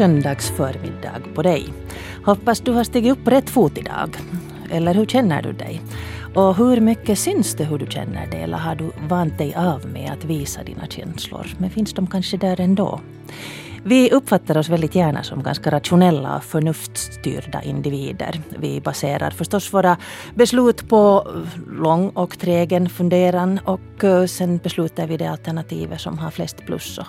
[0.00, 1.66] God på dig.
[2.24, 4.16] Hoppas du har stigit upp på rätt fot idag.
[4.70, 5.80] Eller hur känner du dig?
[6.34, 8.42] Och hur mycket syns det hur du känner dig?
[8.42, 11.46] Eller har du vant dig av med att visa dina känslor?
[11.58, 13.00] Men finns de kanske där ändå?
[13.84, 18.40] Vi uppfattar oss väldigt gärna som ganska rationella och förnuftsstyrda individer.
[18.58, 19.96] Vi baserar förstås våra
[20.34, 21.28] beslut på
[21.70, 26.98] lång och trägen funderan och eh, sen beslutar vi det alternativet som har flest plus
[26.98, 27.06] och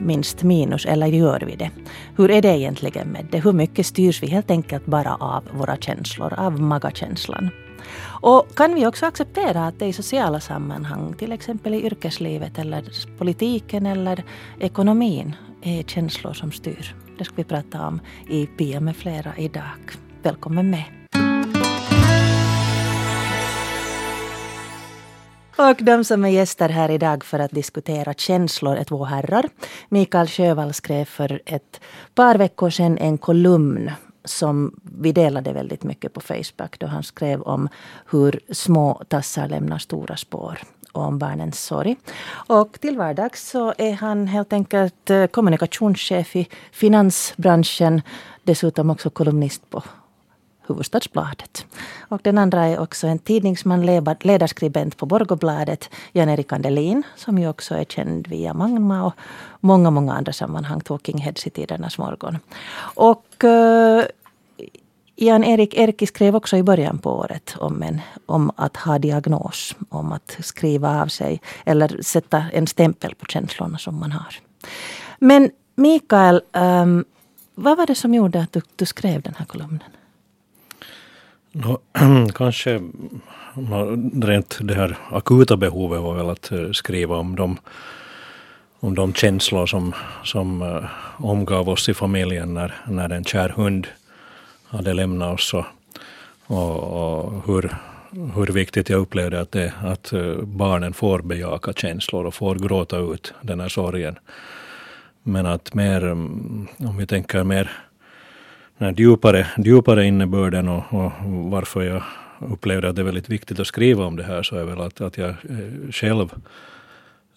[0.00, 1.70] minst minus, eller gör vi det?
[2.16, 3.38] Hur är det egentligen med det?
[3.38, 7.50] Hur mycket styrs vi helt enkelt bara av våra känslor, av magakänslan?
[8.22, 12.84] Och kan vi också acceptera att det i sociala sammanhang, till exempel i yrkeslivet eller
[13.18, 14.24] politiken eller
[14.60, 16.96] ekonomin, är känslor som styr?
[17.18, 19.78] Det ska vi prata om i Pia med flera idag.
[20.22, 20.84] Välkommen med!
[25.56, 29.48] Och de som är gäster här idag för att diskutera känslor är två herrar.
[29.88, 31.80] Mikael Sjövall skrev för ett
[32.14, 33.90] par veckor sedan en kolumn
[34.24, 37.68] som vi delade väldigt mycket på Facebook då han skrev om
[38.10, 40.58] hur små tassar lämnar stora spår
[40.92, 41.96] och om barnens sorg.
[42.48, 48.02] Och till vardags så är han helt enkelt eh, kommunikationschef i finansbranschen.
[48.42, 49.82] Dessutom också kolumnist på
[50.70, 51.66] Hufvudstadsbladet.
[52.08, 53.86] Och den andra är också en tidningsman,
[54.20, 59.14] ledarskribent på Borgobladet, Jan-Erik Andelin, som ju också är känd via Magma och
[59.60, 62.38] många, många andra sammanhang, Talking Heads i tidernas morgon.
[62.94, 64.02] Och uh,
[65.16, 70.12] Jan-Erik Erki skrev också i början på året om, en, om att ha diagnos, om
[70.12, 74.34] att skriva av sig eller sätta en stämpel på känslorna som man har.
[75.18, 77.04] Men Mikael, um,
[77.54, 79.82] vad var det som gjorde att du, du skrev den här kolumnen?
[81.52, 81.78] No,
[82.34, 82.80] kanske
[84.22, 87.58] rent det här akuta behovet var väl att eh, skriva om de,
[88.80, 89.94] om de känslor som,
[90.24, 90.84] som eh,
[91.16, 93.86] omgav oss i familjen när, när en kär hund
[94.64, 95.64] hade lämnat oss och,
[96.46, 97.76] och, och hur,
[98.34, 102.98] hur viktigt jag upplevde att, det, att eh, barnen får bejaka känslor och får gråta
[102.98, 104.18] ut den här sorgen.
[105.22, 107.70] Men att mer, mm, om vi tänker mer
[108.80, 112.02] den djupare, djupare innebörden och, och, varför jag
[112.38, 115.00] upplevde att det är väldigt viktigt att skriva om det här så är väl att,
[115.00, 116.32] att jag eh, själv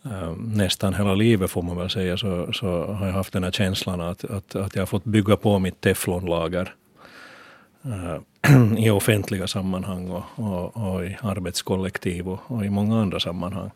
[0.05, 3.51] eh, nästan hela livet får man väl säga så, så har jag haft den här
[3.51, 6.73] känslan att, att, att jag har fått bygga på mitt teflonlager
[7.83, 8.17] eh,
[8.85, 13.71] i offentliga sammanhang och, och, och, i arbetskollektiv och, och, i många andra sammanhang.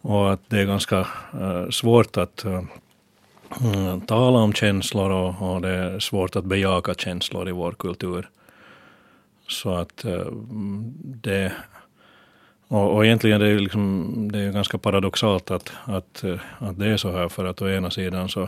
[0.00, 1.06] Och att det är ganska
[1.70, 2.44] svårt att
[3.60, 8.28] mm, tala om känslor och, och, det är svårt att bejaka känslor i vår kultur.
[9.48, 10.26] Så att eh,
[11.02, 11.52] det
[12.68, 16.86] och, och egentligen är det, liksom, det är ganska paradoxalt att, att, eh, att det
[16.86, 18.42] är så här för att å ena sidan så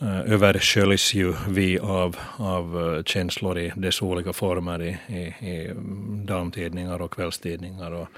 [0.00, 5.72] eh, översköljs ju vi av, av känslor i dess olika former i, i, i
[6.24, 8.08] damtidningar och kvällstidningar och,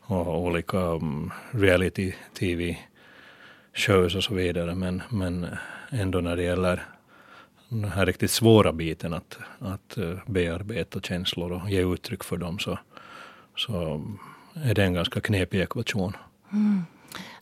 [0.00, 2.76] och olika mm, reality-tv
[3.76, 4.74] shows och så vidare.
[4.74, 5.46] Men, men
[5.90, 6.82] ändå när det gäller
[7.68, 12.58] den här riktigt svåra biten att, att eh, bearbeta känslor och ge uttryck för dem
[12.58, 12.78] så,
[13.56, 14.02] så
[14.54, 16.16] är det en ganska knepig ekvation.
[16.52, 16.84] Mm.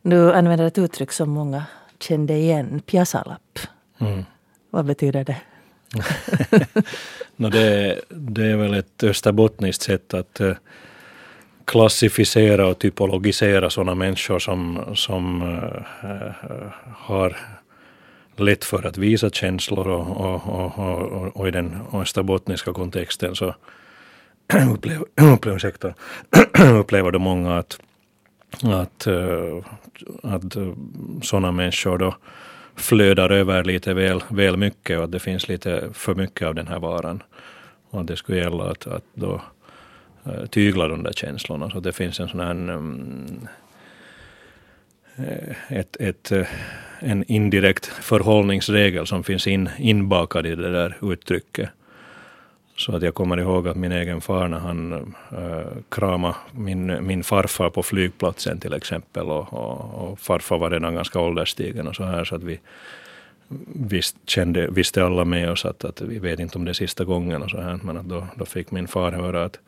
[0.03, 1.65] Du använder ett uttryck som många
[2.01, 3.59] kände igen, pjäsalapp.
[3.99, 4.25] Mm.
[4.71, 5.37] Vad betyder det?
[7.37, 10.57] no, det, det är väl ett österbottniskt sätt att uh,
[11.65, 15.43] klassificera och typologisera sådana människor som, som
[16.03, 16.49] äh,
[16.97, 17.37] har
[18.37, 23.55] lätt för att visa känslor och, och, och, och i den österbottniska kontexten så
[24.75, 25.95] upplever, upplever, ursäkta,
[26.81, 27.81] upplever då många att,
[28.63, 29.65] att, äh,
[30.23, 30.57] att
[31.23, 32.15] sådana människor då
[32.77, 36.67] flödar över lite väl, väl mycket och att det finns lite för mycket av den
[36.67, 37.23] här varan.
[37.91, 39.41] Och att det skulle gälla att, att då
[40.27, 41.71] Eh, tygla de där känslorna.
[41.71, 43.49] Så det finns en sån här mm,
[45.17, 46.47] eh, ett, ett, eh,
[46.99, 51.71] en indirekt förhållningsregel som finns in, inbakad i det där uttrycket.
[52.77, 54.93] Så att jag kommer ihåg att min egen far när han
[55.33, 60.95] äh, kramade min, min farfar på flygplatsen till exempel och, och, och farfar var redan
[60.95, 62.61] ganska ålderstigen och så här så att vi
[63.67, 67.05] visst kände, visste alla med oss att, att vi vet inte om det är sista
[67.05, 69.59] gången och så här men att då, då fick min far höra att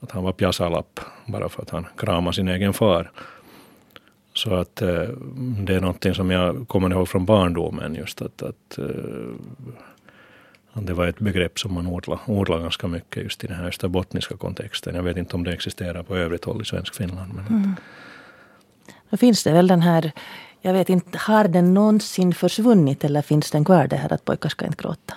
[0.00, 3.10] att han var pjasalapp bara för att han kramade sin egen far.
[4.34, 5.08] Så att eh,
[5.64, 8.84] det är någonting som jag kommer ihåg från barndomen just att, att, eh,
[10.72, 14.36] det var ett begrepp som man odlade, odlade ganska mycket just i den här österbottniska
[14.36, 14.94] kontexten.
[14.94, 17.34] Jag vet inte om det existerar på övrigt håll i svensk Finland.
[17.34, 17.74] Men mm.
[19.10, 20.12] Då finns det väl den här
[20.60, 24.48] Jag vet inte, har den någonsin försvunnit eller finns den kvar det här att pojkar
[24.48, 25.14] ska inte gråta?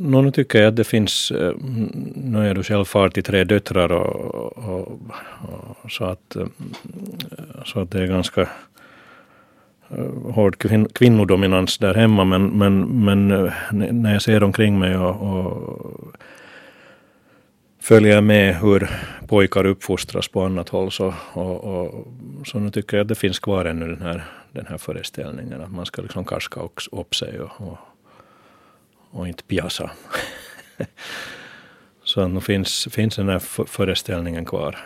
[0.00, 1.52] No, nu tycker jag att det finns, eh,
[2.14, 5.00] nu är du själv far till tre döttrar och, och,
[5.82, 6.46] och, så, att, eh,
[7.64, 8.40] så att det är ganska
[9.90, 10.56] eh, hård
[10.92, 13.28] kvinnodominans där hemma men, men, men
[14.02, 16.16] när jag ser omkring mig och, och
[17.80, 18.90] följer med hur
[19.26, 22.06] pojkar uppfostras på annat håll så, och, och,
[22.46, 25.72] så nu tycker jag att det finns kvar ännu den här, den här föreställningen att
[25.72, 26.60] man ska liksom karska
[26.92, 27.78] upp sig och, och,
[29.10, 29.90] och inte piazza.
[32.04, 34.78] så nu finns, finns den här föreställningen kvar.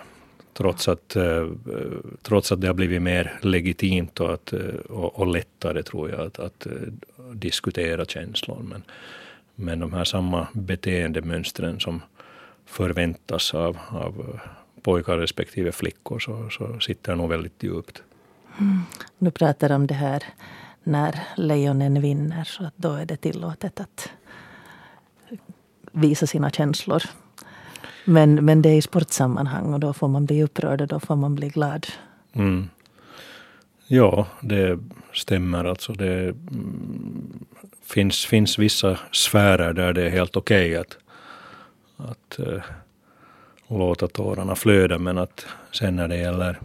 [0.54, 1.46] Trots att, eh, eh,
[2.22, 6.20] trots att det har blivit mer legitimt och, att, eh, och, och lättare tror jag
[6.20, 6.66] att, att
[7.32, 8.62] diskutera känslor.
[8.62, 8.82] Men,
[9.54, 12.02] men de här samma beteendemönstren som
[12.66, 14.40] förväntas av, av
[14.82, 18.02] pojkar respektive flickor så, så sitter nog väldigt djupt.
[18.58, 18.80] Mm.
[19.19, 20.24] Du pratar om det här
[20.84, 24.08] när lejonen vinner så att då är det tillåtet att
[25.93, 27.02] visa sina känslor.
[28.05, 31.17] Men, men det är i sportsammanhang och då får man bli upprörd och då får
[31.17, 31.87] man bli glad.
[32.32, 32.69] Mm.
[33.87, 34.79] Ja, det
[35.12, 35.64] stämmer.
[35.64, 37.44] Alltså det mm,
[37.84, 40.99] finns, finns vissa sfärer där det är helt okej okay att,
[41.96, 42.62] att uh,
[43.67, 46.61] låta tårarna flöda men att sen när det gäller,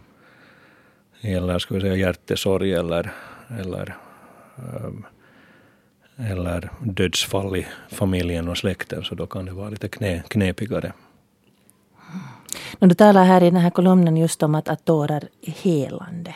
[1.20, 3.12] gäller ska vi säga, hjärtesorg eller,
[3.60, 3.96] eller
[6.18, 10.94] eller dödsfall i familjen och släkten så då kan det vara lite knä, knepigare.
[12.80, 16.36] Du talar här i den här kolumnen just om att, att tårar är helande.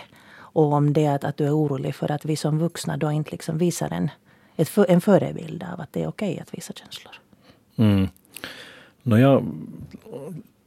[0.53, 3.31] Och om det att, att du är orolig för att vi som vuxna då inte
[3.31, 4.09] liksom visar en,
[4.55, 7.13] ett, en förebild av att det är okej att visa känslor.
[7.75, 8.07] Mm.
[9.03, 9.45] No, jag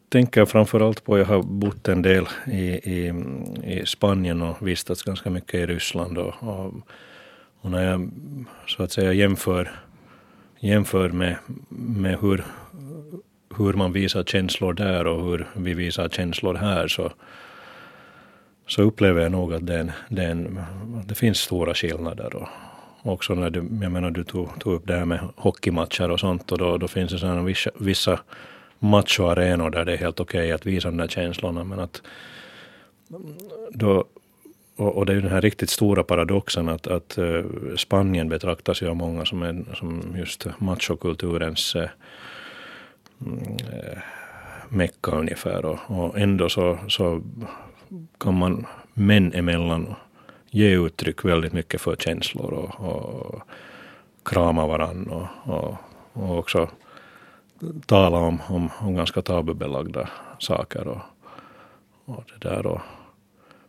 [0.09, 2.61] tänker framförallt på, jag har bott en del i,
[2.91, 3.15] i,
[3.65, 6.19] i Spanien och vistats ganska mycket i Ryssland.
[6.19, 6.73] Och, och
[7.65, 8.11] och när jag
[8.67, 9.71] så att säga jämför,
[10.61, 11.37] jämför med,
[11.69, 12.45] med hur,
[13.57, 17.13] hur man visar känslor där och hur vi visar känslor här så,
[18.67, 20.61] så upplever jag nog att det, den,
[21.07, 22.37] det, finns stora skillnader.
[22.37, 22.49] Och
[23.03, 26.53] också när du, jag menar, du tog, tog upp det här med hockeymatcher och sånt
[26.53, 28.21] och då, då finns det sådana vissa, vissa
[28.79, 32.03] machoarenor där det är helt okej okay att visa de där känslorna men att
[33.71, 34.05] då
[34.77, 37.45] och, och, det är ju den här riktigt stora paradoxen att, att eh,
[37.77, 41.89] Spanien betraktas ju av många som, en, som just machokulturens uh,
[44.69, 45.65] mecka ungefär.
[45.65, 47.23] Och, och ändå så, så
[48.19, 49.95] kan man män emellan
[50.51, 53.43] ge uttryck väldigt mycket för känslor och, och
[54.25, 55.77] krama varann och, och,
[56.13, 56.69] och också
[57.87, 60.09] tala om, om, om ganska tabubelagda
[60.39, 60.89] saker.
[60.89, 61.01] Och,
[62.05, 62.81] och det där och,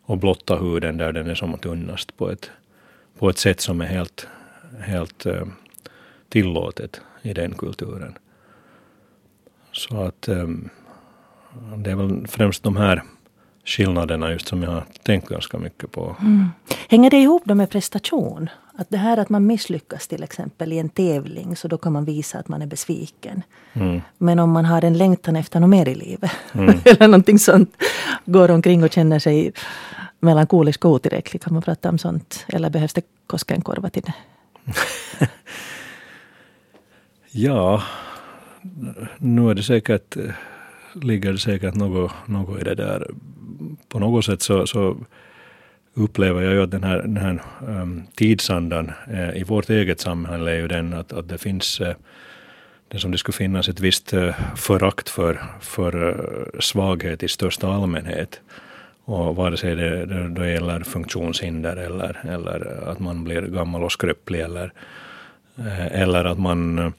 [0.06, 2.52] och blotta huden där den är som tunnast på ett,
[3.20, 4.28] på ett sätt som är helt,
[4.80, 5.46] helt eh,
[6.30, 8.18] tillåtet i den kulturen.
[9.72, 10.70] Så att ehm,
[11.78, 13.04] det är väl främst de här
[13.66, 16.16] skillnaderna just som jag har tänkt ganska mycket på.
[16.22, 16.50] Mm.
[16.90, 18.50] Hänger det ihop då med prestation?
[18.78, 22.06] Att det här att man misslyckas till exempel i en tävling så då kan man
[22.06, 23.44] visa att man är besviken.
[23.74, 24.02] Mm.
[24.18, 26.70] Men om man har en längtan efter något mer i livet mm.
[26.86, 27.76] eller någonting sånt,
[28.26, 29.52] går omkring och känner sig
[30.20, 32.46] melankolisk och otillräcklig, kan man prata om sånt?
[32.48, 34.14] Eller behövs det Koskenkorva till det?
[37.32, 37.84] ja,
[39.18, 40.18] nu är det säkert,
[40.94, 43.12] ligger det säkert något, något i det där.
[43.90, 44.98] På något sätt så, så
[45.96, 50.52] upplever jag ju att den här, den här um, tidsandan eh, i vårt eget samhälle
[50.52, 51.96] är ju den att, att det finns eh,
[52.88, 57.68] det som det skulle finnas ett visst eh, förakt för, för eh, svaghet i största
[57.68, 58.42] allmänhet.
[59.06, 63.92] Och vare sig det, det då gäller funktionshinder eller, eller att man blir gammal och
[63.92, 64.74] skröplig eller,
[65.58, 66.92] eh, eller att man eh,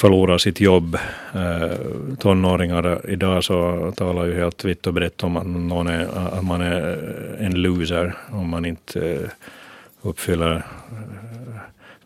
[0.00, 0.98] förlorar sitt jobb.
[1.34, 6.44] Eh, tonåringar idag så talar ju helt vitt och brett om att, någon är, att
[6.44, 6.98] man är
[7.38, 9.30] en loser om man inte eh,
[10.02, 10.62] uppfyller eh,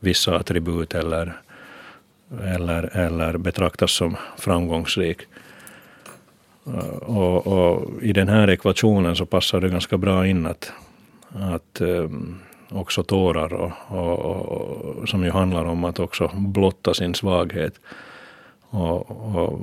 [0.01, 1.33] vissa attribut eller,
[2.45, 5.19] eller, eller betraktas som framgångsrik.
[7.01, 10.73] Och, och, i den här ekvationen så passar det ganska bra in att,
[11.33, 12.41] att um,
[12.75, 17.75] också tårar och, och, och, som ju handlar om att också blotta sin svaghet
[18.61, 19.61] och, och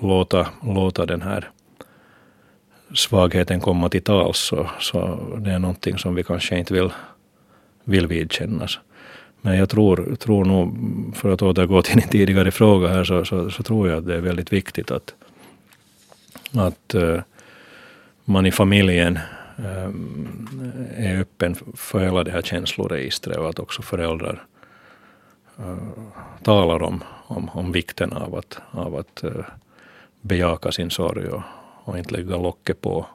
[0.00, 1.50] låta, låta den här
[2.94, 6.90] svagheten komma till tals så, så det är någonting som vi kanske inte vill,
[7.84, 8.78] vill vidkännas.
[9.40, 10.76] Men jag tror, tror nog,
[11.16, 14.14] för att återgå till din tidigare fråga här, så, så, så tror jag att det
[14.14, 15.14] är väldigt viktigt att,
[16.54, 17.20] att eh,
[18.24, 19.18] man i familjen
[19.58, 19.90] Eh,
[20.96, 24.46] är öppen för hela det här känsloregistret och att också föräldrar
[25.58, 25.76] eh,
[26.42, 29.44] talar om, om, om vikten av att, av att eh,
[30.20, 31.42] bejaka sin sorg och,
[31.84, 33.06] och inte lägga locket på.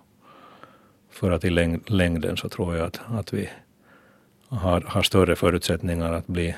[1.09, 3.49] För att i läng längden så tror jag att, att vi
[4.47, 6.55] har, har större förutsättningar att bli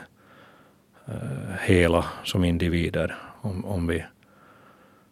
[1.62, 4.06] hela som individer om, om vi,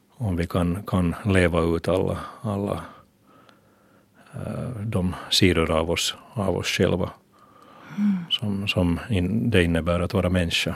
[0.10, 2.82] om vi kan, kan leva ut alla, alla
[4.80, 7.10] de sidor av oss, av oss själva
[7.98, 8.18] mm.
[8.30, 10.76] som, som in, det innebär att vara människa.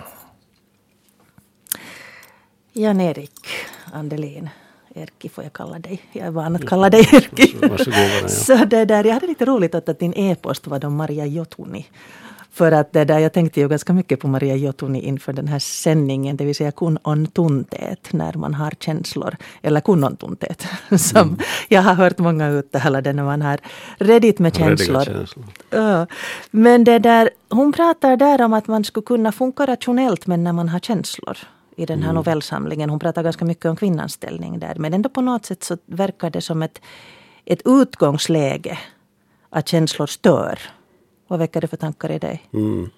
[2.74, 3.48] Jan-Erik
[3.94, 4.50] Andelin,
[4.96, 6.02] Erki får jag kalla dig.
[6.12, 7.56] Jag är van att kalla dig Erki.
[7.62, 11.86] Varsågod, Så det där, jag hade lite roligt att din e-post var då Maria Jotuni.
[12.56, 15.60] För att det där, jag tänkte ju ganska mycket på Maria Jotuni inför den här
[15.60, 19.36] sändningen, det vill säga kun on tunteet, när man har känslor.
[19.62, 20.68] Eller kun on tunteet,
[21.00, 21.38] som mm.
[21.70, 23.60] jag har hört många uttala det när man har
[23.98, 25.04] redigt med känslor.
[25.04, 25.46] känslor.
[25.70, 26.08] Ja.
[26.52, 30.54] Men det där, hon pratar där om att man skulle kunna funka rationellt men när
[30.54, 31.38] man har känslor
[31.76, 32.16] i den här mm.
[32.16, 32.90] novellsamlingen.
[32.90, 34.76] Hon pratar ganska mycket om kvinnans ställning där.
[34.76, 36.82] Men ändå på något sätt så verkar det som ett,
[37.46, 38.78] ett utgångsläge
[39.50, 40.60] att känslor stör.
[41.28, 42.50] Vad väcker det för tankar i dig?
[42.54, 42.90] Mm.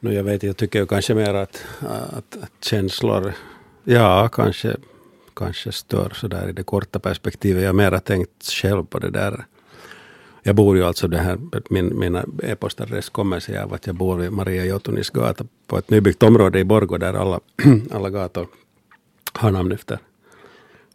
[0.00, 3.32] No, jag vet, jag tycker ju kanske mer att, att, att känslor,
[3.84, 4.76] ja kanske,
[5.34, 7.62] kanske stör sådär i det korta perspektivet.
[7.62, 9.44] Jag har mera tänkt själv på det där
[10.42, 11.38] jag bor ju alltså det här,
[11.70, 15.90] min, mina e-postadress kommer sig av att jag bor vid Maria Jotunis gata på ett
[15.90, 17.40] nybyggt område i Borgå där alla,
[17.90, 18.46] alla gator
[19.32, 19.98] har namn efter,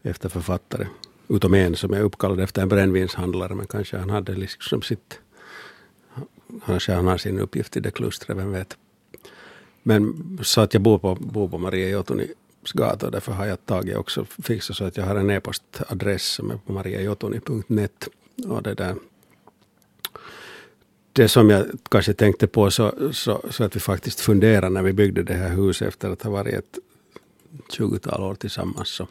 [0.02, 0.88] efter författare.
[1.28, 5.20] Utom en som är uppkallad efter en brännvinshandlare men kanske han hade liksom sitt
[6.66, 8.78] Kanske han har sin uppgift i det klustret, vem vet.
[9.84, 12.30] Men så att jag bor på, bor på Maria Jotunis
[12.74, 16.52] gata och därför har jag tagit också fixat så att jag har en e-postadress som
[16.52, 18.08] är på mariajotuni.net
[18.48, 18.96] och det där
[21.14, 24.94] det som jag kanske tänkte på så, så, så, att vi faktiskt funderade när vi
[24.94, 26.80] byggde det här huset efter att ha varit ett
[27.70, 29.08] 20-tal år tillsammans så,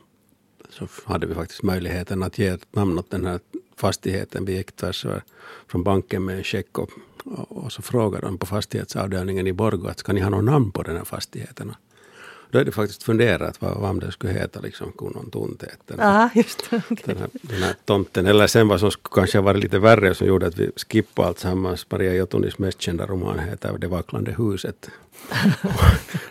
[0.70, 3.40] så hade vi faktiskt möjligheten att ge ett namn åt den här
[3.76, 4.44] fastigheten.
[4.44, 5.22] Vi gick tvärs över
[5.68, 6.90] från banken med en check och,
[7.24, 10.72] och, och, så frågade de på fastighetsavdelningen i Borgå att ska ni ha något namn
[10.72, 11.74] på den här fastigheten?
[12.50, 15.78] Då hade jag faktiskt funderat vad, vad det skulle heta, liksom Kunnon tunteet.
[15.86, 16.96] Den, Aha, just okay.
[17.04, 18.26] den, här, den här tomten.
[18.26, 21.86] Eller sen vad som kanske varit lite värre som gjorde att vi skippade alltsammans.
[21.90, 24.90] Maria Jotunis mest kända roman heter Det vacklande huset.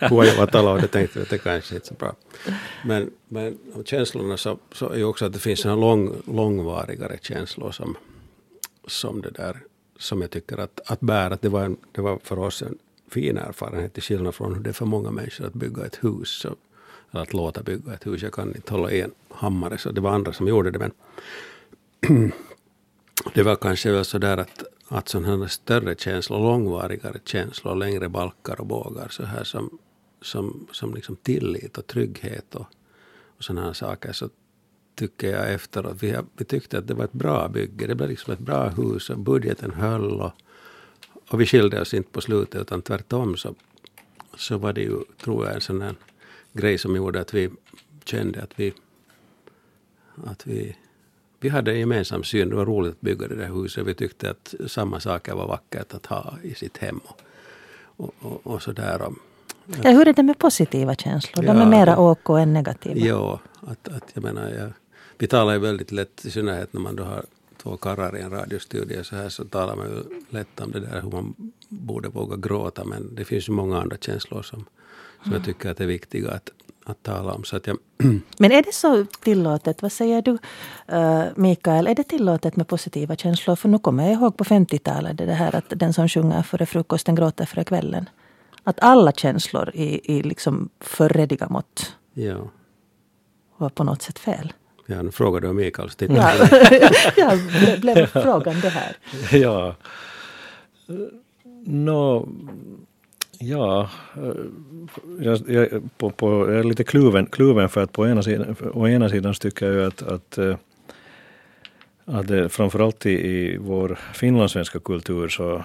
[0.00, 2.14] Huojavatalo, det tänkte att det kanske inte är så bra.
[2.84, 7.70] Men, men känslorna så, så är ju också att det finns sådana lång, långvarigare känslor
[7.70, 7.96] som,
[8.86, 9.56] som det där
[9.98, 11.34] som jag tycker att, att bära.
[11.34, 14.62] Att det, var en, det var för oss en, fin erfarenhet till skillnad från hur
[14.62, 16.28] det är för många människor att bygga ett hus.
[16.28, 16.56] Så,
[17.10, 18.22] eller att låta bygga ett hus.
[18.22, 20.78] Jag kan inte hålla i en hammare så det var andra som gjorde det.
[20.78, 20.92] Men
[23.34, 28.08] det var kanske väl så där att, att sådana här större känslor, långvarigare känslor, längre
[28.08, 29.78] balkar och bågar så här som,
[30.22, 32.66] som, som liksom tillit och trygghet och,
[33.36, 34.28] och sådana här saker så
[34.94, 37.86] tycker jag efteråt, vi, vi tyckte att det var ett bra bygge.
[37.86, 40.32] Det blev liksom ett bra hus och budgeten höll och
[41.30, 43.54] och vi skilde oss inte på slutet utan tvärtom så,
[44.36, 45.94] så var det ju, tror jag, en sån här
[46.52, 47.50] grej som gjorde att vi
[48.04, 48.72] kände att vi,
[50.26, 50.76] att vi,
[51.40, 52.48] vi hade en gemensam syn.
[52.48, 53.86] Det var roligt att bygga det där huset.
[53.86, 57.00] Vi tyckte att samma saker var vackert att ha i sitt hem.
[57.04, 57.20] Och,
[57.96, 59.00] och, och, och sådär.
[59.82, 61.44] Ja, hur är det med positiva känslor?
[61.44, 63.06] De är mera OK än negativa.
[63.06, 64.72] Ja, att, att jag menar, jag,
[65.18, 67.24] vi talar ju väldigt lätt, i synnerhet när man då har
[67.66, 71.02] två karlar i en radiostudio så här så talar man ju lätt om det där
[71.02, 71.34] hur man
[71.68, 74.64] borde våga gråta men det finns ju många andra känslor som,
[75.22, 76.50] som jag tycker att är viktiga att,
[76.84, 77.44] att tala om.
[77.44, 77.78] Så att jag
[78.38, 79.82] men är det så tillåtet?
[79.82, 80.32] Vad säger du
[80.92, 81.86] uh, Mikael?
[81.86, 83.56] Är det tillåtet med positiva känslor?
[83.56, 87.14] För nu kommer jag ihåg på 50-talet det här att den som sjunger före frukosten
[87.14, 88.08] gråter före kvällen.
[88.64, 92.36] Att alla känslor i, i liksom för mått ja.
[93.56, 94.52] var på något sätt fel.
[94.86, 95.90] Ja, nu frågar du om Mikael.
[95.98, 96.32] Ja,
[97.16, 97.32] ja
[97.80, 98.96] blev frågan det här.
[99.38, 99.74] Ja.
[101.64, 102.28] Nå,
[103.38, 103.90] ja,
[105.20, 108.88] jag, jag, på, på, jag är lite kluven, kluven för att på ena sidan, å
[108.88, 110.56] ena sidan tycker jag att, att eh,
[112.08, 115.62] att det, framförallt i, i vår finlandssvenska kultur så, eh,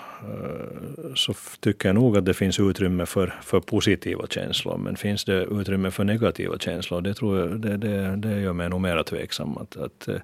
[1.15, 4.77] så tycker jag nog att det finns utrymme för, för positiva känslor.
[4.77, 8.69] Men finns det utrymme för negativa känslor, det, tror jag, det, det, det gör mig
[8.69, 9.57] nog mera tveksam.
[9.57, 10.15] Att, att, eh,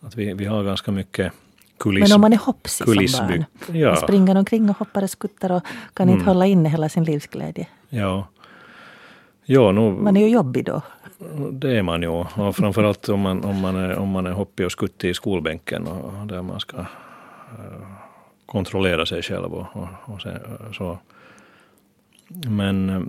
[0.00, 1.32] att vi, vi har ganska mycket
[1.78, 3.88] kuliss, Men om man är hoppsig som barn, ja.
[3.88, 5.62] man springer omkring och hoppar och skuttar och
[5.94, 6.26] kan inte mm.
[6.26, 7.66] hålla inne hela sin livsglädje.
[7.88, 8.28] Ja.
[9.44, 10.82] Ja, nu, man är ju jobbig då.
[11.52, 12.08] Det är man ju.
[12.08, 15.86] Och framförallt om man, om man, är, om man är hoppig och skuttig i skolbänken
[15.86, 17.86] och där man ska eh,
[18.46, 20.40] kontrollera sig själv och, och, och sen,
[20.72, 20.98] så.
[22.28, 23.02] Men eh,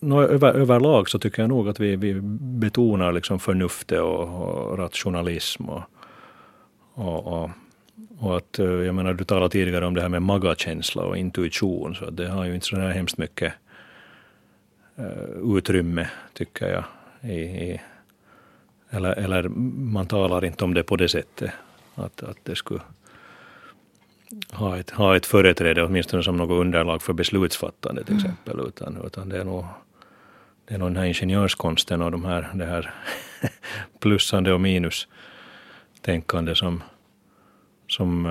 [0.00, 2.20] no, över, överlag så tycker jag nog att vi, vi
[2.60, 5.82] betonar liksom förnuftet och, och rationalism och,
[6.94, 7.50] och, och,
[8.18, 11.94] och, att, eh, jag menar, du talade tidigare om det här med magakänsla och intuition,
[11.94, 13.52] så det har ju inte så här hemskt mycket
[15.56, 16.84] utrymme, tycker jag.
[17.30, 17.80] I, i,
[18.90, 19.48] eller, eller
[19.92, 21.50] man talar inte om det på det sättet,
[21.94, 22.80] att, att det skulle
[24.50, 28.24] ha ett, ha ett företräde, åtminstone som något underlag för beslutsfattande till mm.
[28.24, 29.64] exempel, utan, utan det är nog
[30.64, 32.94] det är nog den här ingenjörskonsten och de här, det här
[34.00, 36.82] plussande och minustänkande som,
[37.88, 38.26] som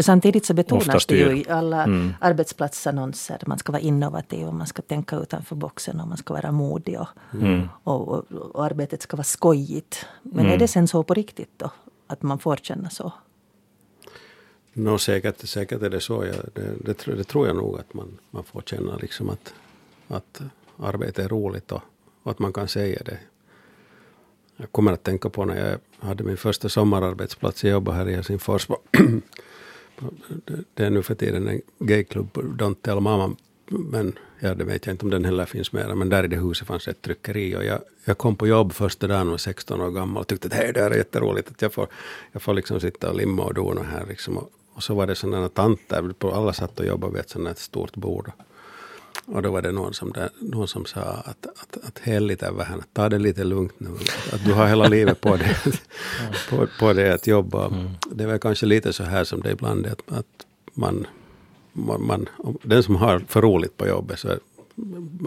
[0.00, 2.14] Samtidigt så betonas det ju i alla mm.
[2.20, 6.52] arbetsplatsannonser man ska vara innovativ och man ska tänka utanför boxen och man ska vara
[6.52, 7.68] modig och, mm.
[7.84, 10.06] och, och, och, arbetet ska vara skojigt.
[10.22, 10.52] Men mm.
[10.52, 11.70] är det sen så på riktigt då?
[12.06, 13.12] Att man får känna så?
[14.72, 16.24] No, säkert, säkert är det så.
[16.24, 19.54] Ja, det, det, det, tror jag nog att man, man får känna liksom att,
[20.08, 20.40] att
[20.78, 21.82] arbete är roligt och,
[22.22, 23.18] och att man kan säga det.
[24.56, 27.64] Jag kommer att tänka på när jag hade min första sommararbetsplats.
[27.64, 28.68] Jag jobbade här i Helsingfors.
[30.74, 33.36] det är nu för tiden en gayklubb, Don't Tell Mama.
[33.66, 35.94] Men ja, det vet jag inte om den heller finns mer.
[35.94, 37.56] Men där i det huset fanns ett tryckeri.
[37.56, 40.48] Och jag, jag kom på jobb första dagen och var 16 år gammal och tyckte
[40.48, 41.50] att hej, det här är jätteroligt.
[41.50, 41.88] Att jag får,
[42.32, 44.06] jag får liksom sitta och limma och dona här.
[44.08, 44.36] Liksom.
[44.36, 47.96] Och, och så var det sådana tanter, alla satt och jobbade vid ett sådant stort
[47.96, 48.32] bord.
[49.32, 52.46] Och då var det någon som, där, någon som sa att, att, att häll lite
[52.46, 53.88] över henne, ta det lite lugnt nu.
[54.32, 55.56] Att du har hela livet på dig,
[56.50, 57.66] på, på att jobba.
[57.66, 57.90] Mm.
[58.10, 61.06] Det väl kanske lite så här som det ibland är, att, att man,
[61.72, 62.28] man, man,
[62.62, 64.38] den som har för roligt på jobbet så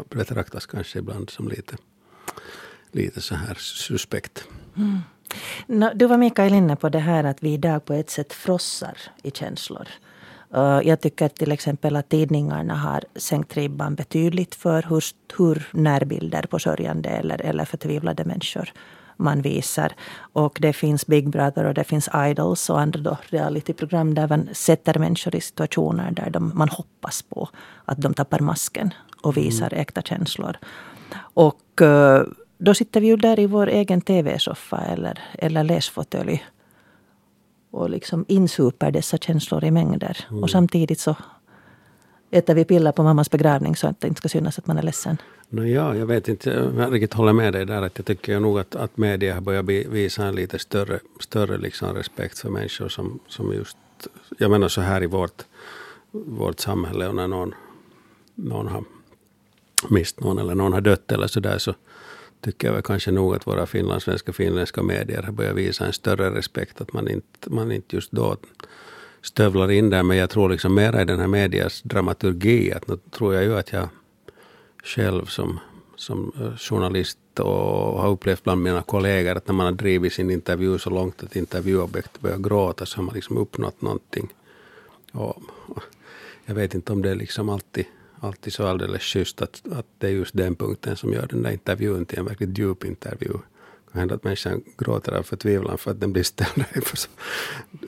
[0.10, 1.78] betraktas kanske ibland som lite,
[2.91, 4.48] lite så här suspekt.
[4.78, 5.00] Mm.
[5.68, 8.98] No, du var Mikael inne på det här att vi idag på ett sätt frossar
[9.24, 9.88] i känslor.
[10.84, 15.04] Jag tycker till exempel att tidningarna har sänkt ribban betydligt för hur,
[15.38, 18.70] hur närbilder på sörjande eller, eller förtvivlade människor
[19.18, 19.94] man visar.
[20.18, 24.50] Och det finns Big Brother och det finns Idols och andra då realityprogram där man
[24.54, 27.50] sätter människor i situationer där de, man hoppas på
[27.86, 29.82] att de tappar masken och visar mm.
[29.82, 30.58] äkta känslor.
[31.18, 32.24] Och eh,
[32.58, 36.44] då sitter vi ju där i vår egen tv-soffa eller, eller läsfåtölj
[37.76, 40.26] och liksom insuper dessa känslor i mängder.
[40.30, 40.44] Mm.
[40.44, 41.16] Och samtidigt så
[42.32, 44.84] äter vi piller på mammas begravning så att det inte ska synas att man är
[44.84, 45.18] ledsen.
[45.50, 47.82] No, ja, jag vet inte, jag riktigt håller med dig där.
[47.82, 51.94] Att jag tycker nog att, att media har börjat visa en lite större, större liksom
[51.94, 53.78] respekt för människor som, som just,
[54.38, 55.44] jag menar så här i vårt,
[56.12, 57.54] vårt samhälle och när någon,
[58.36, 58.84] någon har
[59.90, 61.74] mist någon eller någon har dött eller så där så
[62.45, 66.29] tycker jag väl kanske nog att våra finlandssvenska finländska medier har börjat visa en större
[66.29, 66.81] respekt.
[66.81, 68.38] Att man inte, man inte just då
[69.21, 70.03] stövlar in där.
[70.03, 72.73] Men jag tror liksom mera i den här medias dramaturgi.
[72.73, 73.89] Att nu tror jag ju att jag
[74.84, 75.60] själv som,
[75.95, 80.31] som eh, journalist och har upplevt bland mina kollegor att när man har drivit sin
[80.31, 84.34] intervju så långt att intervjuobjektet börjar gråta så har man liksom uppnått någonting.
[85.12, 85.43] Och
[86.45, 87.86] jag vet inte om det är liksom alltid
[88.19, 91.51] alltid så alldeles schysst att, att det är just den punkten som gör den där
[91.51, 93.32] intervjun till en verkligt djup intervju.
[93.32, 97.10] Det kan hända att människan gråter av förtvivlan för att den blir ställd inför så,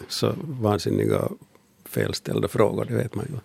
[0.07, 1.29] så vansinniga
[1.85, 3.39] felställda frågor, det vet man ju.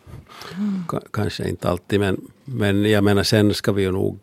[0.56, 0.82] Mm.
[1.10, 4.18] Kanske inte alltid, men, men jag menar sen ska vi ju nog,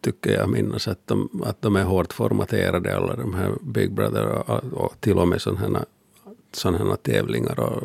[0.00, 4.50] tycker jag minnas, att de, att de är hårt formaterade, alla de här Big Brother
[4.50, 5.84] och, och till och med sådana
[6.64, 7.82] här tävlingar och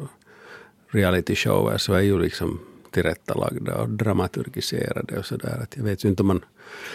[0.87, 2.59] reality shower så är ju liksom
[2.91, 5.65] tillrättalagda och dramaturgiserade och sådär.
[5.75, 6.45] Jag vet ju inte om man,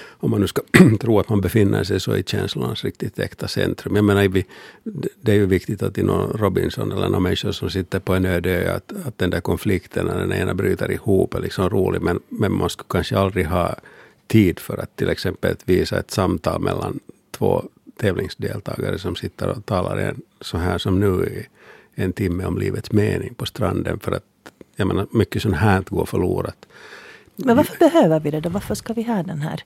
[0.09, 0.63] om man nu ska
[1.01, 3.97] tro att man befinner sig så i känslornas riktigt äkta centrum.
[3.97, 4.43] Jag menar,
[5.21, 8.25] det är ju viktigt att i någon Robinson eller någon människa som sitter på en
[8.25, 12.03] öde ö, att, att den där konflikten när den ena bryter ihop är liksom rolig,
[12.03, 13.75] men, men man skulle kanske aldrig ha
[14.27, 17.65] tid för att till exempel visa ett samtal mellan två
[17.97, 21.47] tävlingsdeltagare som sitter och talar en, så här som nu i
[21.95, 24.25] en timme om livets mening på stranden för att
[24.77, 26.67] jag menar, mycket sånt här går förlorat.
[27.37, 28.49] Men varför behöver vi det då?
[28.49, 29.63] Varför ska vi ha den här?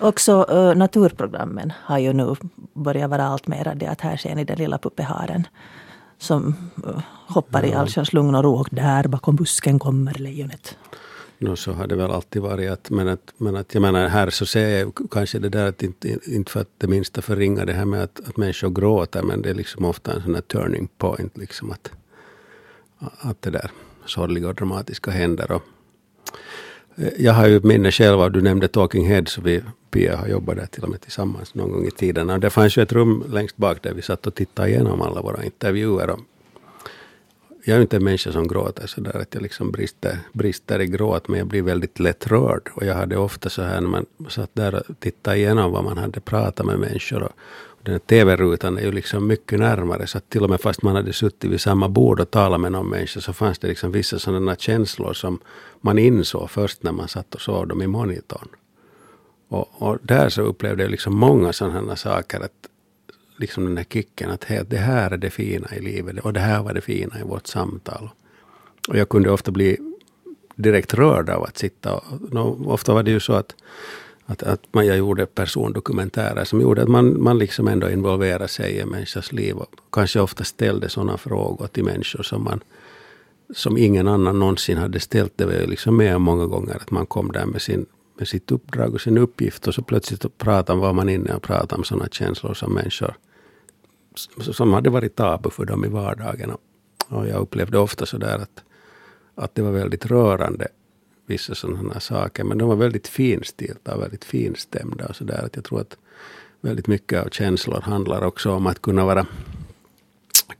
[0.00, 2.36] Också uh, naturprogrammen har ju nu
[2.72, 5.46] börjat vara allt mer det att här ser ni den lilla puppeharen
[6.18, 7.68] som uh, hoppar ja.
[7.68, 10.76] i allsköns lugn och ro och där bakom busken kommer lejonet.
[11.38, 12.70] No, så har det väl alltid varit.
[12.70, 15.82] Att, men, att, men att, jag menar, här så ser jag kanske det där att
[15.82, 19.42] inte, inte för att det minsta förringa det här med att, att människor gråter, men
[19.42, 21.36] det är liksom ofta en sån här turning point.
[21.36, 21.90] Liksom att,
[23.18, 23.70] att det där
[24.06, 25.52] sorgliga och dramatiska händer.
[25.52, 25.62] Och
[26.96, 30.16] eh, jag har ju ett minne själv av, du nämnde Talking Heads, och vi Pia
[30.16, 32.30] har jobbat där till och med tillsammans någon gång i tiden.
[32.30, 35.22] Och det fanns ju ett rum längst bak där vi satt och tittade igenom alla
[35.22, 36.10] våra intervjuer.
[36.10, 36.20] Och,
[37.66, 40.86] jag är inte en människa som gråter så där att jag liksom brister, brister i
[40.86, 42.70] gråt, men jag blir väldigt lätt rörd.
[42.74, 45.98] Och jag hade ofta så här när man satt där och tittade igenom vad man
[45.98, 47.22] hade pratat med människor.
[47.22, 47.32] Och,
[47.84, 50.96] den här TV-rutan är ju liksom mycket närmare, så att till och med fast man
[50.96, 54.18] hade suttit vid samma bord och talat med någon människa, så fanns det liksom vissa
[54.18, 55.38] sådana känslor som
[55.80, 58.48] man insåg först när man satt och såg dem i monitorn.
[59.48, 62.68] Och, och där så upplevde jag liksom många sådana saker, att
[63.36, 66.40] liksom den här kicken att hey, det här är det fina i livet och det
[66.40, 68.10] här var det fina i vårt samtal.
[68.88, 69.76] Och jag kunde ofta bli
[70.54, 73.54] direkt rörd av att sitta och, ofta var det ju så att,
[74.26, 78.72] att, att man, jag gjorde persondokumentärer som gjorde att man, man liksom ändå involverade sig
[78.72, 82.60] i en människas liv och kanske ofta ställde sådana frågor till människor som man
[83.54, 85.32] som ingen annan någonsin hade ställt.
[85.36, 87.86] Det var ju liksom med många gånger att man kom där med sin
[88.18, 91.74] med sitt uppdrag och sin uppgift och så plötsligt pratade, var man inne och pratade
[91.74, 93.14] om sådana känslor som människor
[94.40, 96.50] som hade varit tabu för dem i vardagen.
[97.08, 98.62] Och jag upplevde ofta sådär att,
[99.34, 100.68] att det var väldigt rörande,
[101.26, 102.44] vissa sådana saker.
[102.44, 105.48] Men de var väldigt finstilta och väldigt finstämda och sådär.
[105.52, 105.96] jag tror att
[106.60, 109.26] väldigt mycket av känslor handlar också om att kunna vara,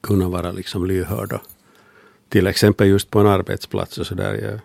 [0.00, 1.32] kunna vara liksom lyhörd.
[1.32, 1.40] Och,
[2.28, 4.60] till exempel just på en arbetsplats och sådär.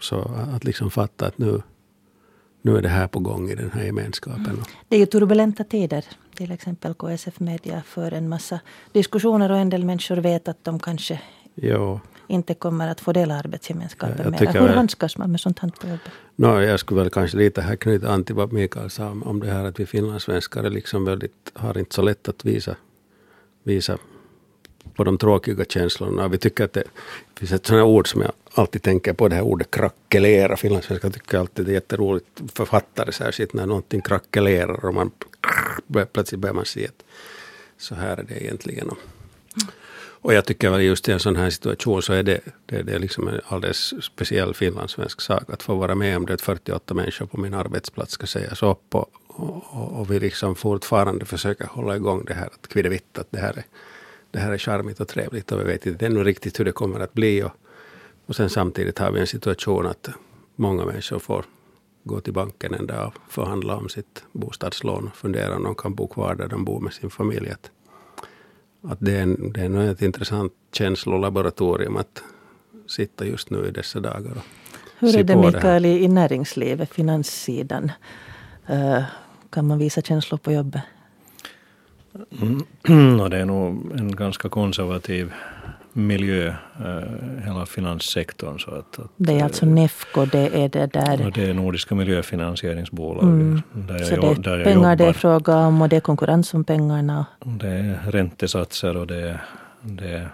[0.00, 1.62] Så att liksom fatta att nu,
[2.62, 4.46] nu är det här på gång i den här gemenskapen.
[4.46, 4.64] Mm.
[4.88, 6.04] Det är ju turbulenta tider.
[6.34, 8.60] Till exempel KSF Media för en massa
[8.92, 11.20] diskussioner och en del människor vet att de kanske
[11.54, 12.00] jo.
[12.28, 14.60] Inte kommer att få dela arbetsgemenskapen ja, mer.
[14.60, 16.10] Hur handskas man med sånt här på jobbet?
[16.36, 19.50] No, jag skulle väl kanske lite här knyta an till vad Mikael sa om det
[19.50, 22.76] här att vi finlandssvenskar är liksom väldigt, har inte så lätt att visa,
[23.62, 23.98] visa
[24.94, 26.28] på de tråkiga känslorna.
[26.28, 26.84] Vi tycker att det
[27.38, 30.56] finns ett sådant ord som jag alltid tänker på, det här ordet krackelera.
[30.56, 35.10] Finlandssvenskar tycker alltid det är jätteroligt, författare särskilt, när någonting krackelerar och man
[36.12, 37.04] plötsligt börjar man se att
[37.78, 38.88] så här är det egentligen.
[38.88, 38.98] Och
[40.20, 42.92] och jag tycker väl just i en sån här situation så är det, det, det
[42.92, 47.26] är liksom en alldeles speciell finlandssvensk sak att få vara med om det 48 människor
[47.26, 52.24] på min arbetsplats ska sägas upp och, och, och vi liksom fortfarande försöker hålla igång
[52.24, 53.64] det här att kviddevitt att det här är
[54.30, 57.00] det här är charmigt och trevligt och vi vet inte ännu riktigt hur det kommer
[57.00, 57.42] att bli.
[57.42, 57.50] Och,
[58.26, 60.08] och sen samtidigt har vi en situation att
[60.56, 61.44] många människor får
[62.04, 65.94] gå till banken en dag och förhandla om sitt bostadslån och fundera om de kan
[65.94, 67.50] bo kvar där de bor med sin familj.
[67.50, 67.70] Att,
[68.88, 72.22] att det, är en, det är ett intressant känslolaboratorium att
[72.86, 74.32] sitta just nu i dessa dagar.
[74.98, 77.92] Hur är det Mikael det i näringslivet, finanssidan?
[78.70, 79.02] Uh,
[79.50, 80.82] kan man visa känslor på jobbet?
[82.42, 83.28] Mm.
[83.30, 85.32] det är nog en ganska konservativ
[85.96, 88.58] miljö, äh, hela finanssektorn.
[88.58, 91.26] Så att, att, det är alltså Nefco, det är det där...
[91.26, 93.22] Och det är Nordiska miljöfinansieringsbolaget.
[93.22, 93.62] Mm.
[93.72, 94.96] Där jag, så det är där pengar jobbar.
[94.96, 97.26] det är fråga om och det är konkurrens om pengarna.
[97.44, 99.40] Det är räntesatser och det är,
[99.80, 100.28] det är